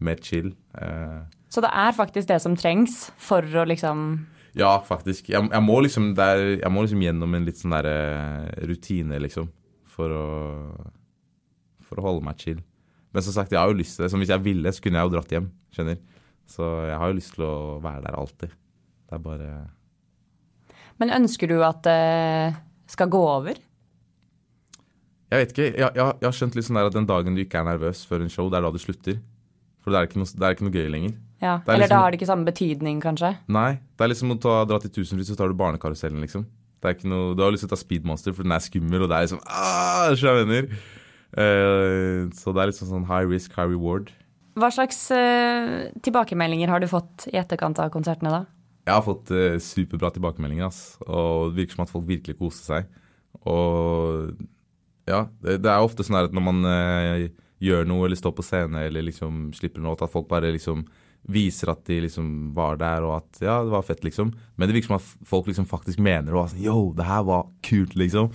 mer 0.00 0.20
chill. 0.24 0.52
eh, 0.80 1.20
Så 1.52 1.62
det 1.62 1.70
er 1.72 1.92
faktisk 1.96 2.28
det 2.30 2.40
som 2.42 2.56
trengs 2.56 3.10
for 3.20 3.42
å 3.42 3.66
liksom 3.68 4.26
Ja, 4.56 4.78
faktisk. 4.82 5.28
Jeg, 5.30 5.46
jeg, 5.52 5.62
må 5.62 5.80
liksom 5.84 6.14
der, 6.18 6.58
jeg 6.58 6.72
må 6.72 6.82
liksom 6.82 7.02
gjennom 7.04 7.34
en 7.36 7.44
litt 7.46 7.60
sånn 7.60 7.76
derre 7.76 8.50
rutine, 8.66 9.20
liksom. 9.22 9.50
For 9.86 10.10
å, 10.10 10.26
for 11.86 12.00
å 12.00 12.06
holde 12.08 12.24
meg 12.26 12.40
chill. 12.40 12.58
Men 13.14 13.22
som 13.26 13.34
sagt, 13.34 13.52
jeg 13.52 13.60
har 13.60 13.70
jo 13.70 13.78
lyst 13.78 13.96
til 13.98 14.06
det. 14.06 14.10
Som 14.12 14.22
hvis 14.22 14.32
jeg 14.32 14.42
ville, 14.42 14.72
så 14.72 14.82
kunne 14.82 14.98
jeg 14.98 15.06
jo 15.08 15.14
dratt 15.14 15.34
hjem. 15.34 15.46
Skjønner. 15.74 16.00
Så 16.50 16.66
jeg 16.88 16.98
har 16.98 17.10
jo 17.10 17.18
lyst 17.18 17.34
til 17.36 17.46
å 17.46 17.54
være 17.82 18.02
der 18.06 18.18
alltid. 18.18 18.54
Det 19.06 19.18
er 19.18 19.22
bare 19.22 19.50
Men 21.02 21.14
ønsker 21.14 21.50
du 21.50 21.60
at 21.66 21.82
det 21.86 22.54
skal 22.90 23.10
gå 23.10 23.20
over? 23.22 23.58
Jeg 25.30 25.42
vet 25.44 25.52
ikke. 25.54 25.66
Jeg, 25.68 25.90
jeg, 25.94 26.14
jeg 26.20 26.26
har 26.26 26.36
skjønt 26.36 26.56
litt 26.58 26.66
sånn 26.66 26.78
der 26.80 26.90
at 26.90 26.96
den 26.96 27.08
dagen 27.08 27.36
du 27.36 27.42
ikke 27.44 27.60
er 27.60 27.68
nervøs 27.68 28.02
før 28.08 28.24
en 28.24 28.32
show, 28.32 28.48
det 28.50 28.58
er 28.58 28.66
da 28.66 28.72
du 28.74 28.80
slutter. 28.82 29.20
For 29.80 29.94
det 29.94 30.00
er 30.00 30.08
ikke 30.08 30.20
noe, 30.20 30.30
det 30.34 30.46
er 30.46 30.56
ikke 30.56 30.66
noe 30.66 30.74
gøy 30.74 30.88
lenger. 30.92 31.12
Ja. 31.40 31.54
Er 31.54 31.72
Eller 31.72 31.86
liksom- 31.86 31.94
da 31.94 32.00
har 32.02 32.10
det 32.10 32.20
ikke 32.20 32.30
samme 32.30 32.44
betydning, 32.44 33.00
kanskje? 33.00 33.30
Nei. 33.48 33.80
Det 33.96 34.04
er 34.04 34.12
liksom 34.12 34.34
å 34.34 34.40
ta, 34.40 34.64
dra 34.64 34.78
til 34.78 34.90
Tusenfryd, 34.90 35.26
så 35.26 35.36
tar 35.36 35.48
du 35.48 35.54
barnekarusellen, 35.54 36.20
liksom. 36.20 36.44
Det 36.80 36.88
er 36.88 36.94
ikke 36.96 37.08
noe, 37.08 37.34
du 37.36 37.42
har 37.42 37.52
lyst 37.52 37.64
til 37.64 37.70
å 37.70 37.74
ta 37.76 37.80
Speedmonster, 37.80 38.34
for 38.34 38.42
den 38.42 38.52
er 38.52 38.64
skummel, 38.64 39.02
og 39.04 39.08
det 39.08 39.16
er 39.16 39.24
liksom 39.26 39.42
ah, 39.46 40.10
jeg 40.16 40.46
mener. 40.46 40.68
Eh, 41.36 42.28
så 42.34 42.52
det 42.52 42.60
er 42.60 42.70
liksom 42.72 42.88
sånn 42.90 43.06
high 43.06 43.26
risk, 43.28 43.52
high 43.54 43.68
reward. 43.68 44.10
Hva 44.58 44.70
slags 44.74 44.98
uh, 45.14 45.88
tilbakemeldinger 46.02 46.68
har 46.68 46.80
du 46.82 46.88
fått 46.90 47.28
i 47.30 47.38
etterkant 47.38 47.78
av 47.78 47.92
konsertene, 47.94 48.32
da? 48.32 48.44
Jeg 48.88 48.96
har 48.96 49.04
fått 49.06 49.30
uh, 49.30 49.60
superbra 49.62 50.10
tilbakemeldinger, 50.10 50.66
ass. 50.66 50.98
Og 51.06 51.52
det 51.52 51.62
virker 51.62 51.78
som 51.78 51.84
at 51.86 51.92
folk 51.92 52.08
virkelig 52.08 52.36
koser 52.40 52.64
seg. 52.66 52.88
Og 53.46 54.34
ja, 55.08 55.24
det, 55.42 55.60
det 55.64 55.70
er 55.70 55.84
ofte 55.84 56.04
sånn 56.06 56.18
at 56.20 56.34
når 56.36 56.44
man 56.44 56.66
eh, 56.68 57.28
gjør 57.60 57.86
noe 57.88 58.08
eller 58.08 58.18
står 58.18 58.34
på 58.36 58.44
scene 58.46 58.86
eller 58.88 59.04
liksom 59.06 59.50
slipper 59.56 59.84
noe, 59.84 59.96
at 59.96 60.12
folk 60.12 60.28
bare 60.30 60.52
liksom 60.54 60.84
viser 61.28 61.68
at 61.72 61.82
de 61.88 61.98
liksom 62.06 62.52
var 62.56 62.78
der, 62.80 63.04
og 63.04 63.18
at 63.18 63.42
ja, 63.44 63.58
det 63.64 63.74
var 63.74 63.84
fett, 63.84 64.00
liksom. 64.06 64.32
Men 64.56 64.68
det 64.68 64.76
virker 64.76 64.88
som 64.88 64.96
at 64.96 65.28
folk 65.28 65.50
liksom 65.50 65.68
faktisk 65.68 66.00
mener 66.00 66.32
det. 66.32 66.46
Sånn, 66.54 66.62
Yo, 66.64 66.78
det 66.96 67.06
her 67.08 67.26
var 67.28 67.50
kult, 67.66 67.96
liksom. 68.00 68.30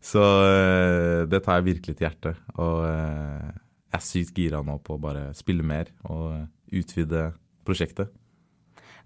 Så 0.00 0.22
eh, 0.46 1.26
det 1.28 1.42
tar 1.44 1.58
jeg 1.58 1.68
virkelig 1.72 1.96
til 1.98 2.06
hjertet. 2.06 2.38
Og 2.56 2.84
eh, 2.86 3.50
jeg 3.90 3.98
er 3.98 4.06
sykt 4.06 4.38
gira 4.38 4.62
nå 4.64 4.78
på 4.86 4.96
å 4.96 5.02
bare 5.02 5.28
spille 5.36 5.66
mer 5.66 5.90
og 6.06 6.30
eh, 6.36 6.46
utvide 6.80 7.30
prosjektet. 7.66 8.14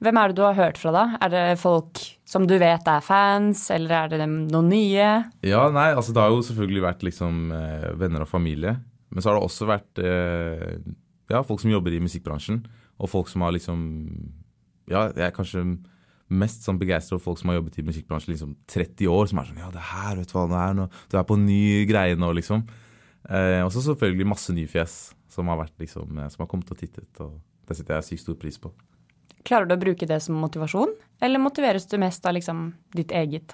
Hvem 0.04 0.18
er 0.20 0.30
det 0.30 0.36
du 0.36 0.44
har 0.44 0.56
hørt 0.58 0.78
fra, 0.80 0.92
da? 0.92 1.04
Er 1.24 1.32
det 1.32 1.44
folk 1.62 2.00
som 2.28 2.44
du 2.48 2.56
vet 2.60 2.88
er 2.90 3.04
fans, 3.04 3.62
eller 3.72 3.94
er 3.96 4.12
det 4.12 4.26
noen 4.28 4.68
nye? 4.68 5.08
Ja, 5.46 5.62
nei, 5.72 5.90
altså 5.94 6.12
det 6.12 6.20
har 6.20 6.34
jo 6.34 6.42
selvfølgelig 6.44 6.84
vært 6.84 7.04
liksom 7.06 7.48
eh, 7.56 7.88
venner 8.00 8.26
og 8.26 8.28
familie. 8.28 8.76
Men 9.14 9.22
så 9.22 9.30
har 9.30 9.38
det 9.38 9.46
også 9.46 9.68
vært 9.70 10.02
eh, 10.02 10.76
ja, 11.32 11.40
folk 11.46 11.62
som 11.62 11.72
jobber 11.72 11.94
i 11.94 12.02
musikkbransjen. 12.04 12.60
Og 13.00 13.10
folk 13.10 13.30
som 13.32 13.42
har 13.46 13.54
liksom 13.56 13.80
Ja, 14.90 15.08
jeg 15.16 15.24
er 15.24 15.34
kanskje 15.34 15.64
mest 16.34 16.64
sånn 16.66 16.78
begeistra 16.80 17.16
for 17.16 17.30
folk 17.30 17.40
som 17.40 17.50
har 17.50 17.58
jobbet 17.58 17.78
i 17.80 17.84
musikkbransjen 17.86 18.34
liksom 18.34 18.54
30 18.70 19.08
år. 19.08 19.28
Som 19.30 19.40
er 19.40 19.50
sånn 19.50 19.62
Ja, 19.62 19.70
det 19.72 19.88
her, 19.92 20.18
vet 20.20 20.30
du 20.30 20.36
hva, 20.36 20.46
det 20.50 20.60
er 20.60 20.78
nå, 20.78 20.88
du 21.10 21.18
er 21.20 21.28
på 21.28 21.38
ny 21.40 21.62
greie 21.88 22.18
nå, 22.20 22.32
liksom. 22.36 22.64
Eh, 23.24 23.60
og 23.64 23.72
så 23.72 23.80
selvfølgelig 23.86 24.28
masse 24.34 24.52
nye 24.52 24.68
fjes 24.68 25.14
som 25.32 25.48
har 25.48 25.56
vært 25.62 25.78
liksom 25.80 26.18
eh, 26.18 26.28
Som 26.32 26.44
har 26.44 26.50
kommet 26.50 26.70
og 26.74 26.80
tittet. 26.80 27.08
Og 27.24 27.38
det 27.64 27.78
setter 27.78 27.98
jeg 27.98 28.10
sykt 28.10 28.26
stor 28.26 28.38
pris 28.40 28.60
på. 28.60 28.72
Klarer 29.44 29.68
du 29.68 29.74
å 29.76 29.80
bruke 29.80 30.06
det 30.08 30.20
som 30.24 30.38
motivasjon, 30.40 30.94
eller 31.24 31.42
motiveres 31.42 31.84
du 31.90 31.98
mest 32.00 32.24
av 32.24 32.32
liksom 32.36 32.70
ditt 32.96 33.12
eget? 33.12 33.52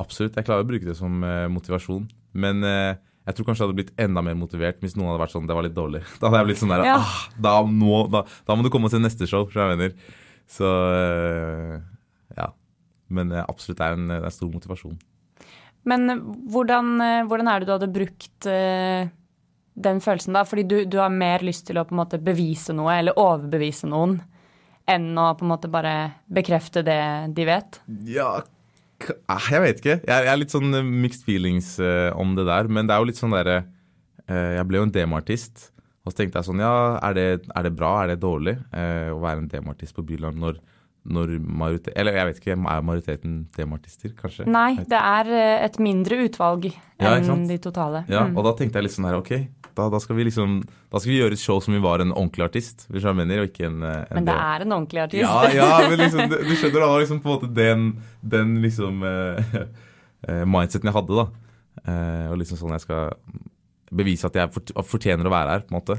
Absolutt. 0.00 0.34
Jeg 0.34 0.46
klarer 0.48 0.64
å 0.64 0.68
bruke 0.68 0.88
det 0.88 0.96
som 0.98 1.20
eh, 1.26 1.46
motivasjon. 1.52 2.08
Men 2.40 2.64
eh, 2.66 2.96
jeg 3.28 3.36
tror 3.36 3.46
kanskje 3.46 3.62
jeg 3.62 3.68
hadde 3.68 3.78
blitt 3.78 4.00
enda 4.00 4.24
mer 4.26 4.38
motivert 4.38 4.80
hvis 4.82 4.96
noen 4.96 5.12
hadde 5.12 5.22
vært 5.22 5.34
sånn 5.34 5.46
det 5.46 5.56
var 5.58 5.66
litt 5.66 5.76
dårlig. 5.76 6.00
Da 6.18 6.30
hadde 6.30 6.40
jeg 6.40 6.48
blitt 6.50 6.62
sånn 6.62 6.72
der 6.74 6.86
Ja. 6.88 6.96
ah, 7.04 7.20
da, 7.46 7.52
må, 7.66 8.00
da, 8.10 8.24
da 8.48 8.56
må 8.56 8.66
du 8.66 8.72
komme 8.74 8.90
til 8.90 9.02
neste 9.04 9.28
show, 9.30 9.46
tror 9.50 9.68
jeg 9.68 9.76
mener. 9.76 10.16
Så 10.50 10.72
eh, 10.96 11.76
ja. 12.40 12.48
Men 13.10 13.30
absolutt 13.42 13.78
det 13.78 13.86
er 13.86 13.98
en, 13.98 14.10
en 14.18 14.34
stor 14.34 14.50
motivasjon. 14.54 14.98
Men 15.90 16.10
hvordan, 16.52 16.90
hvordan 17.26 17.48
er 17.50 17.62
det 17.62 17.66
du 17.66 17.72
hadde 17.72 17.88
brukt 17.90 18.46
den 18.46 20.02
følelsen 20.04 20.36
da? 20.36 20.44
Fordi 20.46 20.62
du, 20.68 20.76
du 20.86 20.98
har 21.00 21.10
mer 21.10 21.42
lyst 21.42 21.64
til 21.66 21.80
å 21.80 21.86
på 21.88 21.96
en 21.96 22.02
måte 22.02 22.20
bevise 22.22 22.76
noe, 22.76 22.92
eller 23.00 23.18
overbevise 23.18 23.88
noen, 23.90 24.18
enn 24.90 25.12
å 25.18 25.30
på 25.38 25.46
en 25.46 25.52
måte 25.52 25.70
bare 25.72 25.94
bekrefte 26.32 26.82
det 26.86 27.00
de 27.36 27.46
vet. 27.48 27.80
Ja, 28.08 28.40
ah, 29.30 29.50
jeg 29.52 29.64
vet 29.64 29.82
ikke. 29.82 29.98
Jeg, 30.04 30.28
er 30.32 30.38
litt 30.38 30.54
sånn 30.54 30.74
eh, 30.76 30.86
mixed 30.86 31.26
feelings 31.26 31.74
eh, 31.82 32.10
om 32.18 32.34
det 32.38 32.46
der. 32.48 32.70
Men 32.72 32.88
det 32.88 32.96
er 32.96 33.02
jo 33.02 33.10
litt 33.10 33.20
sånn 33.20 33.36
derre 33.36 33.62
eh, 34.26 34.56
Jeg 34.58 34.66
ble 34.68 34.80
jo 34.80 34.88
en 34.88 34.94
demoartist. 34.94 35.70
Og 36.04 36.12
så 36.12 36.20
tenkte 36.22 36.40
jeg 36.40 36.50
sånn 36.50 36.62
Ja, 36.64 36.74
er 37.04 37.16
det, 37.16 37.28
er 37.44 37.66
det 37.66 37.74
bra? 37.76 37.94
Er 38.02 38.14
det 38.14 38.22
dårlig 38.22 38.56
å 38.72 39.18
være 39.20 39.42
en 39.42 39.50
demoartist 39.52 39.92
på 39.96 40.04
Byland 40.08 40.40
når, 40.40 40.56
når 41.08 41.38
majoriteten 41.40 41.96
Eller 41.96 42.12
jeg 42.18 42.26
vet 42.28 42.40
ikke, 42.42 42.52
er 42.52 42.82
majoriteten 42.84 43.36
temaartister, 43.56 44.12
kanskje? 44.18 44.44
Nei, 44.46 44.74
det 44.84 44.98
er 45.00 45.30
eh, 45.32 45.64
et 45.64 45.78
mindre 45.80 46.18
utvalg 46.26 46.66
enn 47.00 47.24
ja, 47.24 47.36
de 47.48 47.56
totale. 47.58 48.04
Ja, 48.08 48.26
Mm. 48.26 48.36
og 48.36 48.44
da 48.44 48.52
tenkte 48.58 48.76
jeg 48.78 48.84
litt 48.84 48.92
sånn 48.98 49.08
her, 49.08 49.16
ok, 49.16 49.32
da, 49.74 49.88
da 49.88 49.98
skal 50.02 50.16
vi 50.18 50.26
liksom 50.28 50.58
Da 50.92 50.98
skal 51.00 51.12
vi 51.12 51.18
gjøre 51.20 51.32
et 51.38 51.40
show 51.40 51.60
som 51.64 51.72
vi 51.72 51.80
var 51.80 52.00
en 52.04 52.12
ordentlig 52.12 52.44
artist, 52.44 52.84
hvis 52.90 53.04
jeg 53.06 53.16
mener, 53.16 53.40
og 53.40 53.48
ikke 53.48 53.66
en, 53.70 53.82
eh, 53.82 54.04
en 54.10 54.14
Men 54.18 54.24
det 54.28 54.34
del. 54.34 54.42
er 54.44 54.60
en 54.66 54.72
ordentlig 54.76 55.02
artist. 55.06 55.22
Ja, 55.24 55.52
ja, 55.54 55.88
men 55.88 55.98
liksom, 56.04 56.28
du, 56.28 56.36
du 56.36 56.54
skjønner 56.56 56.80
da, 56.80 56.86
det 56.86 56.92
var 56.92 57.00
liksom 57.04 57.20
på 57.22 57.30
en 57.30 57.36
måte 57.38 57.54
den, 57.54 57.86
den 58.20 58.56
liksom 58.62 59.02
uh, 59.06 59.54
uh, 60.28 60.44
mindseten 60.44 60.90
jeg 60.90 60.96
hadde, 60.98 61.16
da. 61.22 61.26
Uh, 61.86 62.26
og 62.32 62.40
liksom 62.42 62.58
sånn 62.60 62.74
jeg 62.76 62.84
skal 62.84 63.14
bevise 63.90 64.26
at 64.28 64.36
jeg 64.38 64.50
fortjener 64.86 65.26
å 65.26 65.32
være 65.32 65.54
her, 65.56 65.64
på 65.66 65.72
en 65.74 65.80
måte. 65.80 65.96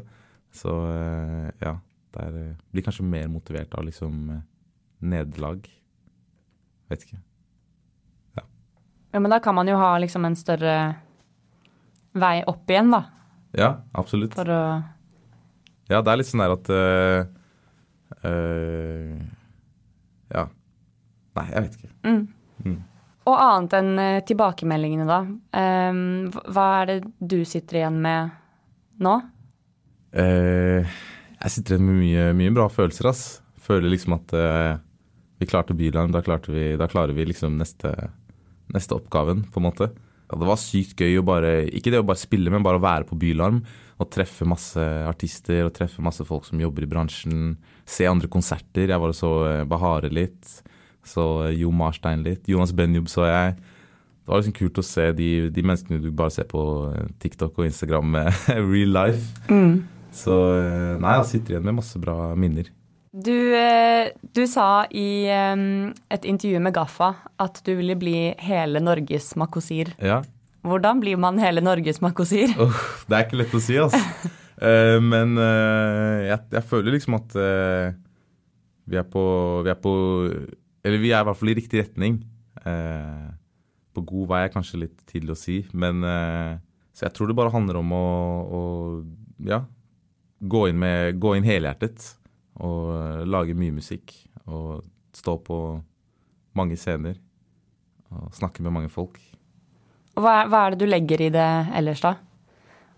Så 0.51 0.71
eh, 0.91 1.49
ja, 1.63 1.73
eh, 2.19 2.53
blir 2.71 2.83
kanskje 2.85 3.03
mer 3.07 3.27
motivert 3.31 3.71
av 3.79 3.85
liksom 3.87 4.29
eh, 4.35 4.41
nederlag. 5.01 5.65
Vet 6.91 7.05
ikke. 7.07 7.19
Ja, 8.37 8.43
ja. 9.13 9.19
men 9.19 9.31
da 9.33 9.39
kan 9.43 9.55
man 9.57 9.67
jo 9.71 9.77
ha 9.79 9.93
liksom 10.01 10.25
en 10.27 10.35
større 10.39 10.75
vei 12.13 12.41
opp 12.47 12.69
igjen, 12.71 12.91
da. 12.91 13.03
Ja, 13.55 13.69
absolutt. 13.97 14.35
For 14.35 14.47
å 14.51 14.61
Ja, 15.91 15.99
det 16.01 16.11
er 16.13 16.19
litt 16.21 16.27
sånn 16.29 16.43
der 16.43 16.53
at 16.55 16.69
uh, 16.71 17.21
uh, 18.23 19.19
Ja. 20.31 20.45
Nei, 21.35 21.45
jeg 21.53 21.63
vet 21.65 21.77
ikke. 21.79 21.91
mm. 22.07 22.21
Mm. 22.65 22.79
Og 23.31 23.37
annet 23.37 23.73
enn 23.77 23.99
eh, 24.01 24.19
tilbakemeldingene, 24.27 25.05
da. 25.07 25.19
Um, 25.55 25.99
hva- 26.51 26.81
er 26.81 26.87
det 26.89 26.95
du 27.21 27.43
sitter 27.45 27.77
igjen 27.79 27.99
med 28.01 28.31
nå? 28.99 29.13
Uh, 30.11 30.81
jeg 31.41 31.53
sitter 31.53 31.75
igjen 31.77 31.85
med 31.87 31.99
mye, 32.01 32.25
mye 32.39 32.53
bra 32.57 32.65
følelser, 32.73 33.07
ass. 33.11 33.21
Føler 33.61 33.93
liksom 33.93 34.15
at 34.17 34.33
eh, 34.35 34.71
vi 35.41 35.49
klarte 35.49 35.75
Bylarm, 35.77 36.13
da, 36.13 36.21
klarte 36.25 36.53
vi, 36.53 36.71
da 36.79 36.87
klarer 36.91 37.17
vi 37.17 37.25
liksom 37.31 37.57
neste, 37.59 37.91
neste 38.71 38.97
oppgaven, 38.97 39.43
på 39.51 39.61
en 39.61 39.67
måte. 39.67 39.89
Ja, 40.31 40.37
det 40.39 40.47
var 40.47 40.59
sykt 40.61 41.01
gøy 41.01 41.17
å 41.19 41.25
bare, 41.27 41.65
ikke 41.67 41.91
det 41.91 41.99
å 41.99 42.07
bare 42.07 42.21
spille, 42.21 42.51
men 42.53 42.63
bare 42.63 42.79
å 42.79 42.83
være 42.83 43.07
på 43.09 43.17
Bylarm. 43.19 43.59
Og 44.01 44.09
treffe 44.09 44.47
masse 44.47 44.81
artister 45.05 45.67
og 45.67 45.73
treffe 45.75 46.01
masse 46.01 46.23
folk 46.25 46.47
som 46.47 46.61
jobber 46.61 46.87
i 46.87 46.89
bransjen. 46.89 47.57
Se 47.85 48.07
andre 48.09 48.29
konserter. 48.31 48.87
Jeg 48.87 49.01
var 49.01 49.11
og 49.11 49.17
så 49.17 49.31
eh, 49.45 49.65
Bahare 49.69 50.09
litt. 50.09 50.55
Så 51.05 51.25
eh, 51.45 51.57
Jo 51.59 51.69
Marstein 51.75 52.23
litt. 52.25 52.49
Jonas 52.49 52.73
Benjob 52.73 53.11
så 53.11 53.27
jeg. 53.27 53.59
Det 53.59 54.31
var 54.31 54.41
liksom 54.41 54.55
kult 54.57 54.81
å 54.81 54.85
se 54.87 55.05
de, 55.17 55.29
de 55.53 55.65
menneskene 55.67 56.01
du 56.01 56.09
bare 56.15 56.33
ser 56.33 56.47
på 56.49 56.63
eh, 56.95 57.11
TikTok 57.21 57.59
og 57.59 57.67
Instagram 57.67 58.09
med 58.15 58.41
real 58.71 58.95
life. 58.95 59.51
Så 60.15 60.37
eh, 60.55 60.95
nei, 61.01 61.17
jeg 61.19 61.29
sitter 61.35 61.57
igjen 61.57 61.67
med 61.69 61.81
masse 61.83 62.01
bra 62.01 62.31
minner. 62.39 62.71
Du, 63.11 63.55
eh, 63.55 64.13
du 64.31 64.45
sa 64.47 64.85
i 64.87 65.27
et 65.27 66.27
intervju 66.27 66.61
med 66.63 66.71
Gaffa 66.75 67.09
at 67.43 67.59
du 67.65 67.73
ville 67.75 67.97
bli 67.99 68.31
hele 68.39 68.79
Norges 68.79 69.33
Makosir. 69.35 69.91
Ja. 69.99 70.21
Hvordan 70.63 71.01
blir 71.03 71.19
man 71.19 71.41
hele 71.41 71.63
Norges 71.63 71.99
Makosir? 71.99 72.53
Oh, 72.55 72.77
det 73.09 73.17
er 73.17 73.25
ikke 73.25 73.41
lett 73.41 73.57
å 73.57 73.61
si, 73.63 73.75
altså. 73.81 73.99
Men 75.11 75.35
eh, 75.41 76.29
jeg, 76.29 76.39
jeg 76.53 76.63
føler 76.69 76.95
liksom 76.95 77.17
at 77.17 77.35
vi 78.91 78.97
er 78.99 79.05
på 79.09 79.23
Vi 79.65 79.71
er 79.71 79.77
på 79.81 79.93
Eller 80.85 81.01
vi 81.01 81.09
er 81.09 81.23
i 81.23 81.25
hvert 81.25 81.39
fall 81.39 81.49
i 81.49 81.55
riktig 81.57 81.81
retning. 81.81 82.19
På 82.61 84.03
god 84.05 84.27
vei 84.29 84.43
er 84.45 84.53
kanskje 84.53 84.83
litt 84.83 85.01
tidlig 85.09 85.33
å 85.33 85.39
si, 85.39 85.57
men 85.73 86.05
Så 86.93 87.07
jeg 87.07 87.15
tror 87.17 87.31
det 87.31 87.37
bare 87.39 87.53
handler 87.53 87.81
om 87.81 87.95
å, 87.97 88.05
å 88.45 88.61
ja, 89.49 89.63
gå 90.39 90.67
inn, 90.69 90.77
med, 90.83 91.17
gå 91.17 91.33
inn 91.39 91.47
helhjertet. 91.47 92.11
Og 92.61 92.93
eh, 92.95 93.27
lage 93.27 93.57
mye 93.57 93.75
musikk. 93.75 94.13
Og 94.47 94.81
stå 95.15 95.37
på 95.45 95.59
mange 96.57 96.77
scener. 96.79 97.19
Og 98.11 98.31
snakke 98.35 98.63
med 98.63 98.75
mange 98.75 98.91
folk. 98.91 99.19
Og 100.17 100.25
Hva, 100.25 100.41
hva 100.51 100.65
er 100.65 100.73
det 100.73 100.83
du 100.83 100.91
legger 100.91 101.23
i 101.23 101.31
det 101.33 101.49
ellers, 101.79 102.03
da? 102.03 102.17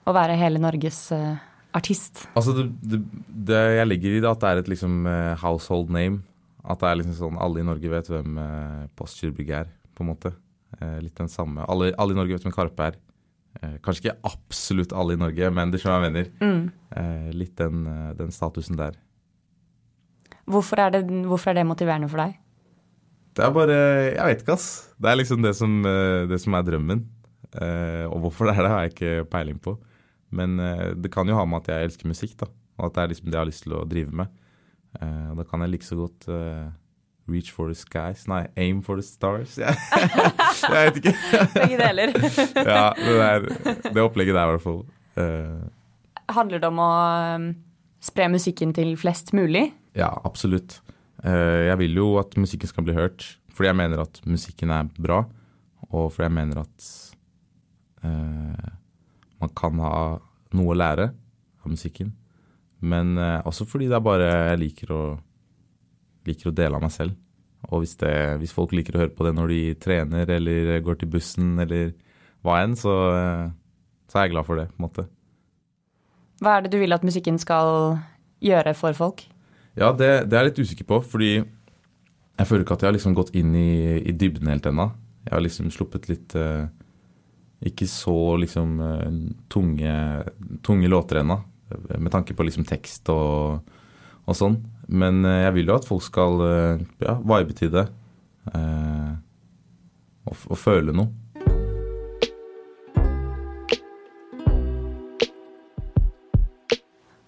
å 0.04 0.14
være 0.16 0.38
hele 0.40 0.62
Norges 0.62 1.00
uh, 1.16 1.38
artist? 1.76 2.26
Altså, 2.34 2.56
det, 2.58 2.66
det, 2.82 3.00
det, 3.28 3.62
jeg 3.78 3.90
legger 3.90 4.18
i 4.18 4.22
det 4.24 4.32
at 4.32 4.42
det 4.42 4.50
er 4.50 4.62
et 4.64 4.72
liksom 4.74 5.08
uh, 5.08 5.34
household 5.42 5.94
name. 5.94 6.24
At 6.64 6.82
det 6.82 6.90
er 6.90 7.00
liksom 7.00 7.16
sånn 7.18 7.40
alle 7.44 7.62
i 7.62 7.68
Norge 7.68 7.92
vet 7.92 8.10
hvem 8.12 8.40
uh, 8.40 8.84
Postgirobygg 9.00 9.54
er, 9.62 9.72
på 9.96 10.06
en 10.06 10.12
måte. 10.14 10.34
Uh, 10.80 11.00
litt 11.04 11.16
den 11.20 11.32
samme. 11.32 11.66
Alle, 11.70 11.92
alle, 11.96 12.16
i 12.16 12.20
Norge 12.20 12.38
vet 12.38 12.48
hvem 12.48 12.56
Karpe 12.56 12.92
er. 12.92 13.02
kanskje 13.86 14.02
ikke 14.02 14.20
absolutt 14.26 14.94
alle 14.98 15.14
i 15.14 15.20
Norge, 15.22 15.50
men 15.54 15.72
det 15.72 15.80
skjønner 15.80 16.00
jeg 16.02 16.12
mener. 16.12 16.30
Mm. 16.42 16.64
litt 17.38 17.54
den, 17.60 17.84
den, 18.18 18.32
statusen 18.34 18.80
der. 18.80 18.98
Hvorfor 20.50 20.82
er, 20.84 20.92
det, 20.96 21.04
hvorfor 21.30 21.52
er 21.52 21.60
det 21.60 21.68
motiverende 21.68 22.10
for 22.12 22.20
deg? 22.24 22.36
Det 23.34 23.46
er 23.46 23.54
bare 23.56 23.78
Jeg 24.12 24.26
vet 24.28 24.44
ikke, 24.44 24.58
ass. 24.58 24.68
Det 25.00 25.10
er 25.10 25.18
liksom 25.18 25.42
det 25.46 25.54
som, 25.58 25.80
det 26.30 26.40
som 26.42 26.54
er 26.58 26.66
drømmen. 26.68 27.06
og 28.12 28.18
hvorfor 28.26 28.50
det 28.50 28.58
er 28.58 28.62
det, 28.62 28.72
har 28.72 28.84
jeg 28.84 28.94
ikke 28.94 29.30
peiling 29.32 29.58
på. 29.62 29.78
Men 30.34 30.60
uh, 30.60 30.92
det 30.98 31.12
kan 31.14 31.30
jo 31.30 31.38
ha 31.38 31.46
med 31.46 31.64
at 31.64 31.72
jeg 31.72 31.90
elsker 31.90 32.10
musikk, 32.10 32.36
da. 32.40 32.50
Og 32.78 32.88
at 32.90 32.96
det 32.96 33.04
er 33.04 33.12
liksom 33.14 33.28
det 33.30 33.38
jeg 33.38 33.42
har 33.42 33.50
lyst 33.50 33.66
til 33.66 33.76
å 33.78 33.84
drive 33.86 34.12
med. 34.12 34.40
Og 34.94 35.40
da 35.40 35.44
kan 35.50 35.62
jeg 35.64 35.72
like 35.72 35.86
så 35.88 35.96
godt 35.98 36.28
reach 37.26 37.50
for 37.50 37.72
the 37.72 37.74
skies 37.74 38.28
Nei, 38.30 38.44
aim 38.58 38.82
for 38.86 39.00
the 39.00 39.06
stars. 39.06 39.56
jeg 39.62 40.70
vet 40.70 41.00
ikke. 41.00 41.14
Begge 41.56 41.78
deler. 41.80 42.14
ja, 42.74 42.92
det, 42.98 43.14
der, 43.18 43.48
det 43.90 44.04
opplegget 44.04 44.38
der, 44.38 44.44
i 44.44 44.54
hvert 44.54 44.66
fall. 44.66 44.84
Handler 46.34 46.62
det 46.62 46.70
om 46.70 46.82
å 46.84 46.92
spre 48.04 48.30
musikken 48.34 48.74
til 48.76 48.94
flest 49.00 49.34
mulig? 49.38 49.72
Ja, 49.94 50.10
absolutt. 50.26 50.82
jeg 51.24 51.78
vil 51.80 51.94
jo 51.96 52.18
at 52.20 52.34
musikken 52.36 52.68
skal 52.68 52.84
bli 52.84 52.96
hørt, 52.98 53.38
fordi 53.54 53.70
jeg 53.70 53.78
mener 53.78 54.02
at 54.02 54.20
musikken 54.26 54.72
er 54.74 54.90
bra, 54.98 55.22
og 55.92 56.12
fordi 56.12 56.26
jeg 56.26 56.34
mener 56.34 56.64
at 56.64 56.88
man 58.04 59.54
kan 59.56 59.80
ha 59.80 59.94
noe 60.58 60.74
å 60.74 60.78
lære 60.78 61.12
av 61.64 61.72
musikken. 61.72 62.12
Men 62.84 63.18
eh, 63.18 63.40
også 63.48 63.68
fordi 63.70 63.90
det 63.90 63.98
er 63.98 64.06
bare 64.06 64.30
jeg 64.30 64.62
liker 64.66 64.94
å, 64.94 65.02
liker 66.28 66.52
å 66.52 66.56
dele 66.56 66.80
av 66.80 66.84
meg 66.84 66.94
selv. 66.96 67.18
Og 67.70 67.84
hvis, 67.84 67.96
det, 68.02 68.14
hvis, 68.42 68.52
folk 68.52 68.74
liker 68.76 68.98
å 68.98 69.06
høre 69.06 69.16
på 69.16 69.24
det 69.24 69.36
når 69.38 69.54
de 69.54 69.62
trener 69.80 70.32
eller 70.36 70.82
går 70.84 71.00
til 71.00 71.14
bussen 71.14 71.56
eller 71.64 71.94
hva 72.44 72.60
enn, 72.60 72.76
så, 72.76 72.96
eh, 73.16 73.46
så 74.12 74.20
er 74.20 74.28
jeg 74.28 74.36
glad 74.36 74.50
for 74.50 74.60
det, 74.60 74.68
på 74.74 74.82
en 74.82 74.88
måte. 74.90 75.08
Hva 76.44 76.58
er 76.58 76.66
det 76.66 76.74
du 76.74 76.82
vil 76.82 76.96
at 76.96 77.06
musikken 77.08 77.40
skal 77.40 78.02
gjøre 78.44 78.76
for 78.76 78.98
folk? 78.98 79.24
Ja, 79.80 79.90
det, 79.98 80.10
det 80.30 80.38
er 80.38 80.44
jeg 80.44 80.52
litt 80.52 80.64
usikker 80.68 80.88
på, 80.90 81.00
fordi 81.16 81.34
jeg 81.34 82.50
føler 82.50 82.66
ikke 82.66 82.78
at 82.78 82.84
jeg 82.84 82.92
har 82.92 82.96
liksom 82.98 83.16
gått 83.18 83.34
inn 83.38 83.54
i, 83.58 84.02
i 84.02 84.14
dybden 84.14 84.50
helt 84.52 84.66
ennå. 84.70 84.90
Jeg 85.26 85.36
har 85.36 85.44
liksom 85.44 85.70
sluppet 85.74 86.10
litt 86.10 86.36
uh, 86.38 86.66
ikke 87.64 87.88
så 87.88 88.36
liksom 88.42 88.76
uh, 88.82 89.10
tunge, 89.54 89.96
tunge 90.66 90.92
låter 90.92 91.22
ennå, 91.22 91.40
med 91.96 92.12
tanke 92.14 92.36
på 92.36 92.46
liksom 92.46 92.66
tekst 92.70 93.10
og, 93.14 93.64
og, 94.26 94.36
sånn. 94.38 94.60
Men 94.90 95.24
uh, 95.26 95.44
jeg 95.46 95.56
vil 95.58 95.72
jo 95.72 95.78
at 95.78 95.88
folk 95.88 96.04
skal 96.06 96.42
eh, 96.48 96.84
ja, 97.06 97.16
vibe 97.24 97.56
til 97.58 97.72
det. 97.74 97.86
Eh, 98.52 99.12
og, 100.28 100.36
og, 100.50 100.58
føle 100.60 100.96
noe. 100.96 101.08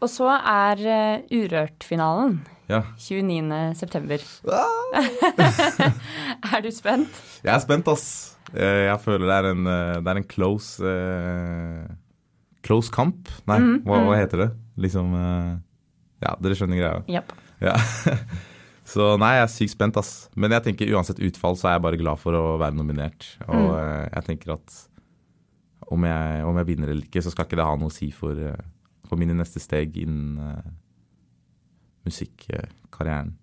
Og 0.06 0.12
så 0.14 0.28
er 0.38 0.82
uh, 0.86 1.34
Urørt-finalen. 1.34 2.44
Ja. 2.70 2.84
29.9. 3.02 4.22
Ah! 4.54 5.06
er 6.54 6.62
du 6.62 6.70
spent? 6.74 7.22
Jeg 7.42 7.54
er 7.54 7.62
spent, 7.64 7.90
ass. 7.90 8.08
Eh, 8.54 8.86
jeg 8.86 9.02
føler 9.02 9.26
det 9.26 9.36
er 9.36 9.48
en, 9.52 9.70
eh, 9.70 9.96
det 10.06 10.12
er 10.12 10.20
en 10.20 10.28
close 10.30 10.86
uh, 10.86 11.86
Close 12.66 12.94
kamp? 12.94 13.30
Nei, 13.50 13.58
mm, 13.62 13.80
hva, 13.86 13.98
hva, 13.98 14.12
mm. 14.14 14.20
heter 14.20 14.44
det? 14.44 14.50
Liksom 14.86 15.16
uh, 15.18 15.56
Ja, 16.22 16.36
dere 16.42 16.58
skjønner 16.58 16.80
greia? 16.80 17.02
Yep. 17.10 17.34
Ja. 17.66 17.74
så 18.94 19.12
nei, 19.22 19.36
jeg 19.40 19.48
er 19.48 19.54
sykt 19.54 19.74
spent, 19.74 19.98
ass. 20.02 20.14
Men 20.38 20.54
jeg 20.54 20.68
tenker 20.70 20.94
uansett 20.94 21.22
utfall, 21.26 21.58
så 21.58 21.72
er 21.72 21.78
jeg 21.80 21.86
bare 21.88 22.02
glad 22.02 22.22
for 22.22 22.38
å 22.38 22.46
være 22.62 22.78
nominert. 22.78 23.32
Og 23.50 23.58
mm. 23.58 23.74
uh, 23.74 24.06
jeg 24.12 24.30
tenker 24.30 24.56
at 24.60 24.80
om 25.94 26.06
jeg, 26.10 26.46
om 26.46 26.62
jeg, 26.62 26.70
vinner 26.70 26.94
eller 26.94 27.06
ikke, 27.06 27.22
så 27.26 27.34
skal 27.34 27.50
ikke 27.50 27.58
det 27.62 27.68
ha 27.68 27.78
noe 27.78 27.94
å 27.94 27.98
si 27.98 28.10
for, 28.14 28.38
for 29.10 29.22
mine 29.22 29.36
neste 29.38 29.62
steg 29.64 29.98
innen 30.02 30.62
musikkarrieren. 32.06 33.34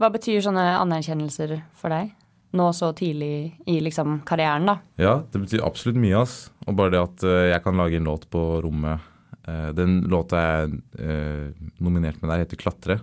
Hva 0.00 0.08
betyr 0.10 0.40
sånne 0.42 0.64
anerkjennelser 0.80 1.58
for 1.78 1.92
deg? 1.92 2.14
nå 2.52 2.72
så 2.76 2.92
tidlig 2.92 3.56
i 3.66 3.78
liksom 3.80 4.20
karrieren, 4.28 4.68
da. 4.68 4.76
Ja, 5.00 5.14
det 5.32 5.40
betyr 5.44 5.64
absolutt 5.64 6.00
mye, 6.00 6.20
ass. 6.20 6.50
Og 6.66 6.76
bare 6.76 6.94
det 6.94 7.00
at 7.00 7.24
uh, 7.24 7.48
jeg 7.48 7.64
kan 7.64 7.78
lage 7.80 7.98
en 7.98 8.08
låt 8.08 8.28
på 8.32 8.42
rommet 8.64 9.00
uh, 9.48 9.70
Den 9.76 10.02
låta 10.12 10.42
jeg 10.42 10.74
nominerte 10.74 11.00
uh, 11.00 11.72
nominert 11.80 12.20
med 12.20 12.30
der, 12.30 12.44
heter 12.44 12.60
'Klatre'. 12.60 13.00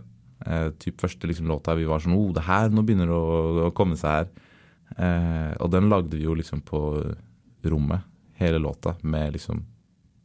typ 0.80 1.02
første 1.02 1.28
liksom, 1.28 1.49
låta 1.52 1.73
vi 1.75 1.84
var 1.84 1.99
sånn 1.99 2.15
oh, 2.15 2.30
det 2.32 2.45
her, 2.45 2.69
nå 2.71 2.80
begynner 2.88 3.10
det 3.10 3.15
å, 3.15 3.65
å 3.67 3.71
komme 3.75 3.97
seg 3.99 4.13
her. 4.21 4.30
og 5.60 5.67
den 5.69 5.89
lagde 5.91 6.15
vi 6.15 6.23
jo 6.23 6.34
liksom 6.34 6.62
på 6.63 6.80
rommet, 7.67 8.06
hele 8.39 8.58
låta, 8.58 8.95
med 9.02 9.34
liksom 9.36 9.60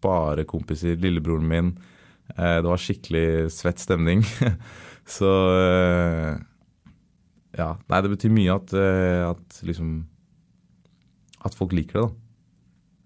bare 0.05 0.47
kompiser. 0.49 1.01
Lillebroren 1.01 1.49
min. 1.49 1.75
det 2.37 2.65
var 2.65 2.81
skikkelig 2.81 3.51
svett 3.53 3.83
stemning. 3.83 4.23
så 5.17 5.33
ja, 7.55 7.71
Nei, 7.91 8.03
det 8.03 8.11
betyr 8.15 8.35
mye 8.35 8.55
at, 8.55 8.75
eh, 8.75 9.23
at 9.29 9.61
liksom 9.67 9.97
At 11.45 11.57
folk 11.57 11.75
liker 11.77 12.01
det, 12.01 12.07
da. 12.07 12.21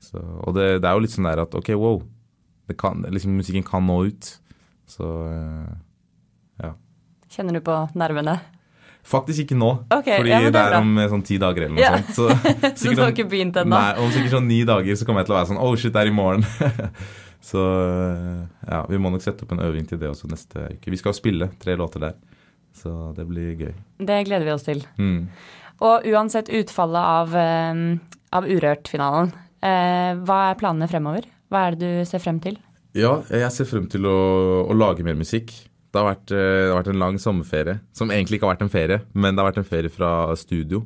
Så, 0.09 0.21
og 0.23 0.55
det, 0.55 0.79
det, 0.79 0.87
er 0.89 0.95
jo 0.95 1.03
litt 1.03 1.13
sånn 1.13 1.27
der 1.27 1.43
at 1.43 1.57
OK, 1.59 1.73
wow. 1.77 1.99
Kan, 2.79 3.03
liksom, 3.11 3.35
musikken 3.41 3.65
kan 3.67 3.83
nå 3.85 3.97
ut. 4.09 4.29
Så 4.89 5.09
eh, 5.27 5.73
ja. 6.63 6.71
Kjenner 7.35 7.59
du 7.59 7.65
på 7.67 7.75
nervene? 7.99 8.37
Faktisk 9.09 9.47
ikke 9.47 9.57
nå, 9.57 9.71
okay, 9.88 10.18
fordi 10.18 10.33
ja, 10.35 10.40
det, 10.44 10.51
det, 10.53 10.62
er 10.68 10.83
om 10.83 10.99
sånn 11.14 11.23
ti 11.25 11.38
dager 11.40 11.64
eller 11.64 11.79
noe 11.79 11.85
ja. 11.85 11.94
sånt. 11.97 12.11
Så, 12.18 12.27
så 12.83 12.92
du 12.92 13.01
har 13.01 13.14
ikke 13.14 13.25
begynt 13.31 13.57
ennå? 13.57 13.73
Nei, 13.73 13.94
om 14.03 14.11
sikkert 14.12 14.35
sånn 14.35 14.49
ni 14.51 14.59
dager 14.68 14.99
så 15.01 15.09
kommer 15.09 15.25
jeg 15.25 15.31
til 15.31 15.35
å 15.35 15.38
være 15.38 15.49
sånn 15.49 15.61
Oh 15.64 15.77
shit, 15.81 15.94
det 15.94 16.03
er 16.03 16.11
i 16.11 16.12
morgen. 16.12 16.44
så 17.51 17.62
eh, 17.73 18.42
ja, 18.68 18.83
vi 18.90 19.01
må 19.01 19.12
nok 19.14 19.25
sette 19.25 19.47
opp 19.47 19.55
en 19.57 19.64
øving 19.64 19.88
til 19.88 20.01
det 20.03 20.11
også 20.11 20.29
neste 20.29 20.66
uke. 20.75 20.92
Vi 20.92 21.01
skal 21.01 21.16
spille 21.16 21.49
tre 21.62 21.79
låter 21.81 22.05
der. 22.05 22.18
Så 22.77 22.92
det 23.16 23.25
blir 23.31 23.57
gøy. 23.57 23.73
Det 24.11 24.21
gleder 24.29 24.44
vi 24.44 24.55
oss 24.55 24.68
til. 24.68 24.85
Mm. 25.01 25.31
Og 25.88 26.07
uansett 26.12 26.53
utfallet 26.61 27.12
av, 27.16 27.37
eh, 27.38 27.83
av 28.37 28.49
Urørt-finalen, 28.51 29.33
eh, 29.62 30.12
hva 30.21 30.40
er 30.51 30.61
planene 30.61 30.90
fremover? 30.90 31.31
Hva 31.49 31.64
er 31.64 31.79
det 31.79 31.81
du 31.81 32.05
ser 32.05 32.21
frem 32.21 32.42
til? 32.44 32.61
Ja, 32.99 33.23
jeg 33.31 33.51
ser 33.55 33.68
frem 33.68 33.88
til 33.88 34.05
å, 34.09 34.18
å 34.68 34.77
lage 34.77 35.05
mer 35.07 35.16
musikk. 35.16 35.53
Det 35.88 36.01
har, 36.01 36.09
vært, 36.11 36.33
eh, 36.37 36.64
det 36.66 36.70
har, 36.70 36.79
vært, 36.83 36.90
en 36.92 37.03
lang 37.03 37.18
sommerferie, 37.22 37.79
som 37.96 38.12
egentlig 38.12 38.38
ikke 38.38 38.48
har 38.48 38.57
vært 38.57 38.66
en 38.66 38.72
ferie, 38.72 39.01
men 39.14 39.33
det 39.33 39.42
har 39.42 39.48
vært 39.51 39.62
en 39.62 39.70
ferie 39.70 39.92
fra 39.92 40.11
studio. 40.37 40.83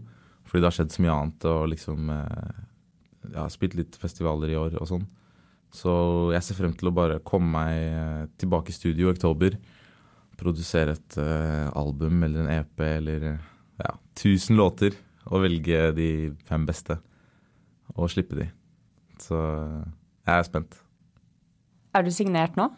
Fordi 0.46 0.62
det 0.62 0.68
har 0.68 0.76
skjedd 0.76 0.92
så 0.92 1.02
mye 1.02 1.16
annet, 1.16 1.44
og 1.48 1.68
liksom 1.72 2.10
Jeg 3.22 3.38
har 3.38 3.52
spilt 3.54 3.76
litt 3.78 3.94
festivaler 3.96 4.50
i 4.50 4.56
år 4.58 4.74
og 4.80 4.88
sånn. 4.90 5.04
Så 5.72 5.92
jeg 6.34 6.42
ser 6.42 6.58
frem 6.58 6.72
til 6.74 6.90
å 6.90 6.94
bare 6.94 7.20
komme 7.24 7.48
meg 7.54 8.32
tilbake 8.36 8.74
i 8.74 8.76
studio 8.76 9.06
i 9.06 9.12
oktober 9.14 9.54
produsere 10.36 10.96
et 10.96 11.18
album 11.78 12.24
eller 12.26 12.42
en 12.42 12.50
EP 12.50 12.82
eller 12.82 13.28
ja, 13.78 13.94
1000 14.18 14.58
låter 14.58 14.96
og 15.30 15.44
velge 15.44 15.92
de 15.96 16.08
fem 16.48 16.66
beste 16.66 16.98
og 17.94 18.10
slippe 18.10 18.38
de. 18.38 18.48
Så 19.22 19.38
jeg 19.38 20.34
er 20.34 20.46
spent. 20.46 20.78
Er 21.94 22.04
du 22.04 22.10
signert 22.14 22.56
nå? 22.56 22.70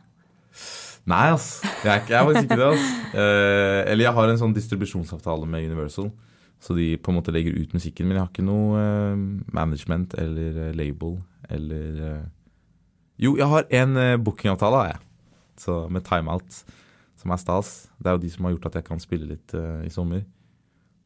Nei, 1.10 1.24
ass. 1.34 1.58
Jeg 1.84 1.90
er, 1.92 2.04
jeg 2.08 2.18
er 2.18 2.28
faktisk 2.28 2.48
ikke 2.48 2.60
det. 2.60 2.68
ass. 2.70 2.92
Eh, 3.14 3.80
eller 3.92 4.06
jeg 4.06 4.16
har 4.16 4.30
en 4.30 4.40
sånn 4.40 4.54
distribusjonsavtale 4.56 5.48
med 5.50 5.66
Universal, 5.68 6.08
så 6.64 6.76
de 6.78 6.94
på 6.96 7.12
en 7.12 7.18
måte 7.18 7.34
legger 7.34 7.56
ut 7.58 7.74
musikken. 7.76 8.08
Men 8.08 8.18
jeg 8.18 8.24
har 8.24 8.32
ikke 8.32 8.46
noe 8.46 8.80
eh, 8.80 9.26
management 9.54 10.16
eller 10.18 10.72
label 10.76 11.18
eller 11.52 12.22
Jo, 13.20 13.36
jeg 13.38 13.46
har 13.46 13.68
en 13.78 13.98
bookingavtale, 14.24 14.80
har 14.80 14.94
jeg. 14.94 15.04
Så 15.60 15.84
med 15.92 16.02
timeout 16.08 16.64
som 17.24 17.32
er 17.32 17.40
stas. 17.40 17.74
Det 17.98 18.10
er 18.10 18.18
jo 18.18 18.22
de 18.22 18.30
som 18.30 18.44
har 18.44 18.54
gjort 18.54 18.70
at 18.70 18.80
jeg 18.80 18.88
kan 18.90 19.00
spille 19.02 19.28
litt 19.32 19.54
eh, 19.56 19.86
i 19.88 19.92
sommer. 19.92 20.24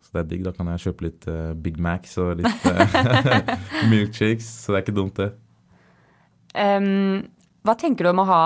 Så 0.03 0.15
det 0.15 0.21
er 0.21 0.31
digg. 0.33 0.45
Da 0.47 0.53
kan 0.57 0.71
jeg 0.73 0.89
kjøpe 0.89 1.07
litt 1.07 1.29
eh, 1.31 1.53
Big 1.55 1.79
Macs 1.79 2.17
og 2.19 2.41
litt 2.41 2.67
eh, 2.67 3.53
milkshakes. 3.93 4.49
Så 4.65 4.73
det 4.73 4.81
er 4.81 4.87
ikke 4.87 4.97
dumt, 4.99 5.21
det. 5.21 5.31
Um, 6.59 7.29
hva 7.67 7.75
tenker 7.79 8.07
du 8.07 8.13
om 8.13 8.23
å, 8.23 8.29
ha, 8.29 8.43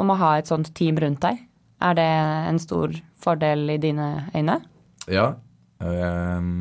om 0.00 0.12
å, 0.12 0.18
ha, 0.20 0.36
et 0.38 0.50
sånt 0.50 0.70
team 0.76 1.00
rundt 1.02 1.22
deg? 1.24 1.40
Er 1.84 1.96
det 1.98 2.10
en 2.50 2.60
stor 2.62 2.94
fordel 3.20 3.66
i 3.74 3.80
dine 3.82 4.28
øyne? 4.34 4.60
Ja, 5.10 5.34
um, 5.80 6.54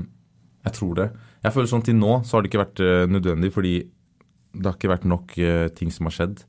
jeg 0.65 0.75
tror 0.79 0.97
det. 0.99 1.11
Jeg 1.45 1.55
føler 1.55 1.69
sånn 1.69 1.85
til 1.85 1.95
nå 1.99 2.21
så 2.25 2.37
har 2.37 2.43
det 2.43 2.51
ikke 2.51 2.63
vært 2.63 2.81
nødvendig, 3.11 3.51
fordi 3.55 3.75
det 4.53 4.67
har 4.67 4.77
ikke 4.77 4.91
vært 4.93 5.07
nok 5.07 5.33
ting 5.75 5.91
som 5.91 6.07
har 6.07 6.15
skjedd. 6.15 6.43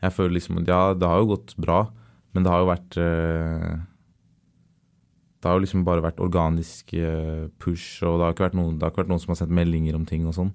Jeg 0.00 0.14
føler 0.16 0.36
liksom 0.38 0.62
Ja, 0.64 0.94
det 0.96 1.08
har 1.08 1.20
jo 1.20 1.32
gått 1.34 1.54
bra. 1.60 1.82
Men 2.32 2.46
det 2.46 2.52
har 2.52 2.62
jo 2.62 2.70
vært 2.70 2.98
eh, 3.00 3.78
Det 5.40 5.48
har 5.48 5.56
jo 5.56 5.64
liksom 5.64 5.86
bare 5.86 6.04
vært 6.04 6.20
organisk 6.22 6.92
eh, 6.94 7.48
push, 7.62 8.02
og 8.04 8.18
det 8.18 8.26
har 8.26 8.34
ikke 8.36 8.46
vært 8.48 8.58
noen, 8.58 8.76
ikke 8.76 9.02
vært 9.02 9.12
noen 9.12 9.22
som 9.22 9.32
har 9.32 9.40
sendt 9.40 9.56
meldinger 9.56 9.96
om 9.96 10.04
ting 10.08 10.26
og 10.28 10.36
sånn. 10.36 10.52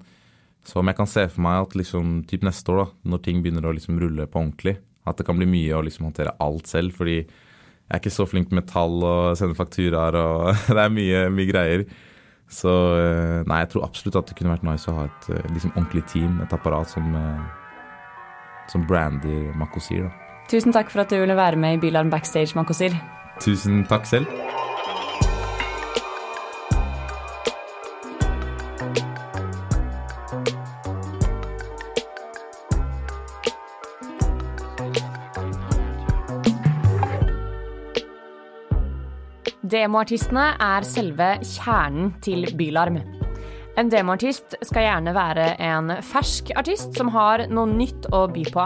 Så 0.65 0.81
om 0.81 0.89
jeg 0.89 0.97
kan 0.97 1.09
se 1.09 1.27
for 1.29 1.45
meg 1.45 1.67
at 1.67 1.75
liksom, 1.77 2.23
typ 2.29 2.45
neste 2.45 2.73
år, 2.73 2.81
da, 2.81 3.11
når 3.13 3.23
ting 3.25 3.41
begynner 3.43 3.67
å 3.69 3.73
liksom 3.75 3.99
rulle 4.01 4.25
på 4.25 4.41
ordentlig, 4.41 4.79
at 5.05 5.19
det 5.19 5.25
kan 5.27 5.37
bli 5.37 5.47
mye 5.49 5.77
å 5.77 5.83
liksom 5.85 6.07
håndtere 6.07 6.33
alt 6.41 6.69
selv, 6.69 6.95
fordi 6.97 7.19
jeg 7.85 7.93
er 7.93 8.01
ikke 8.01 8.15
så 8.15 8.25
flink 8.25 8.53
med 8.55 8.65
tall 8.71 8.97
og 9.05 9.35
sende 9.37 9.57
fakturaer 9.57 10.17
og 10.17 10.47
det 10.73 10.81
er 10.81 10.93
mye, 10.93 11.21
mye 11.33 11.51
greier. 11.51 11.85
Så 12.49 12.71
eh, 12.97 13.43
nei, 13.45 13.61
jeg 13.63 13.71
tror 13.73 13.85
absolutt 13.87 14.17
at 14.21 14.29
det 14.29 14.37
kunne 14.39 14.53
vært 14.53 14.65
nice 14.65 14.89
å 14.89 14.97
ha 14.99 15.05
et 15.09 15.29
eh, 15.33 15.47
liksom, 15.53 15.73
ordentlig 15.75 16.05
team, 16.09 16.39
et 16.41 16.53
apparat 16.53 16.89
som, 16.89 17.13
eh, 17.17 18.65
som 18.73 18.85
brander 18.89 19.53
Makosir. 19.57 20.07
da. 20.07 20.41
Tusen 20.49 20.73
takk 20.73 20.93
for 20.93 21.05
at 21.05 21.13
du 21.13 21.17
ville 21.17 21.37
være 21.37 21.61
med 21.61 21.77
i 21.77 21.81
Bilarm 21.87 22.13
Backstage, 22.13 22.53
Makosir. 22.57 22.93
Tusen 23.41 23.83
takk 23.89 24.05
selv. 24.09 24.29
Demoartistene 39.85 40.55
er 40.65 40.85
selve 40.87 41.25
kjernen 41.45 42.07
til 42.25 42.47
Bylarm. 42.57 42.95
En 43.77 43.89
demoartist 43.91 44.55
skal 44.65 44.81
gjerne 44.81 45.11
være 45.13 45.43
en 45.61 45.91
fersk 46.01 46.49
artist 46.57 46.95
som 46.97 47.11
har 47.13 47.43
noe 47.53 47.69
nytt 47.69 48.07
å 48.09 48.23
by 48.33 48.45
på. 48.55 48.63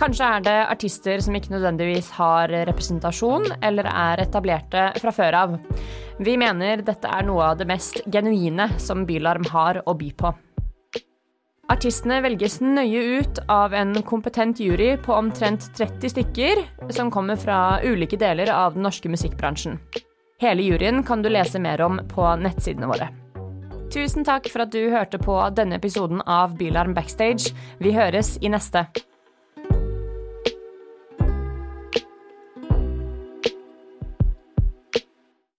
Kanskje 0.00 0.26
er 0.26 0.42
det 0.42 0.54
artister 0.72 1.20
som 1.22 1.36
ikke 1.38 1.52
nødvendigvis 1.52 2.08
har 2.16 2.50
representasjon 2.66 3.46
eller 3.60 3.86
er 3.86 4.24
etablerte 4.24 4.88
fra 5.04 5.12
før 5.14 5.36
av. 5.38 5.54
Vi 6.18 6.34
mener 6.40 6.82
dette 6.82 7.12
er 7.14 7.28
noe 7.28 7.52
av 7.52 7.60
det 7.60 7.68
mest 7.70 8.00
genuine 8.10 8.66
som 8.82 9.04
Bylarm 9.06 9.46
har 9.52 9.84
å 9.86 9.94
by 10.00 10.08
på. 10.18 10.32
Artistene 11.70 12.18
velges 12.24 12.58
nøye 12.64 13.20
ut 13.20 13.38
av 13.46 13.76
en 13.78 13.94
kompetent 14.02 14.58
jury 14.58 14.96
på 14.98 15.14
omtrent 15.14 15.70
30 15.78 16.16
stykker, 16.16 16.64
som 16.90 17.14
kommer 17.14 17.38
fra 17.38 17.78
ulike 17.86 18.18
deler 18.18 18.50
av 18.50 18.74
den 18.74 18.82
norske 18.88 19.12
musikkbransjen. 19.14 19.78
Hele 20.42 20.62
juryen 20.62 21.02
kan 21.06 21.22
du 21.22 21.28
lese 21.30 21.60
mer 21.62 21.80
om 21.80 22.00
på 22.10 22.26
nettsidene 22.42 22.88
våre. 22.90 23.08
Tusen 23.94 24.24
takk 24.26 24.48
for 24.50 24.64
at 24.64 24.72
du 24.74 24.90
hørte 24.90 25.20
på 25.22 25.36
denne 25.54 25.78
episoden 25.78 26.22
av 26.26 26.56
Bylarm 26.58 26.96
Backstage. 26.96 27.54
Vi 27.78 27.92
høres 27.94 28.34
i 28.42 28.50
neste. 28.50 28.86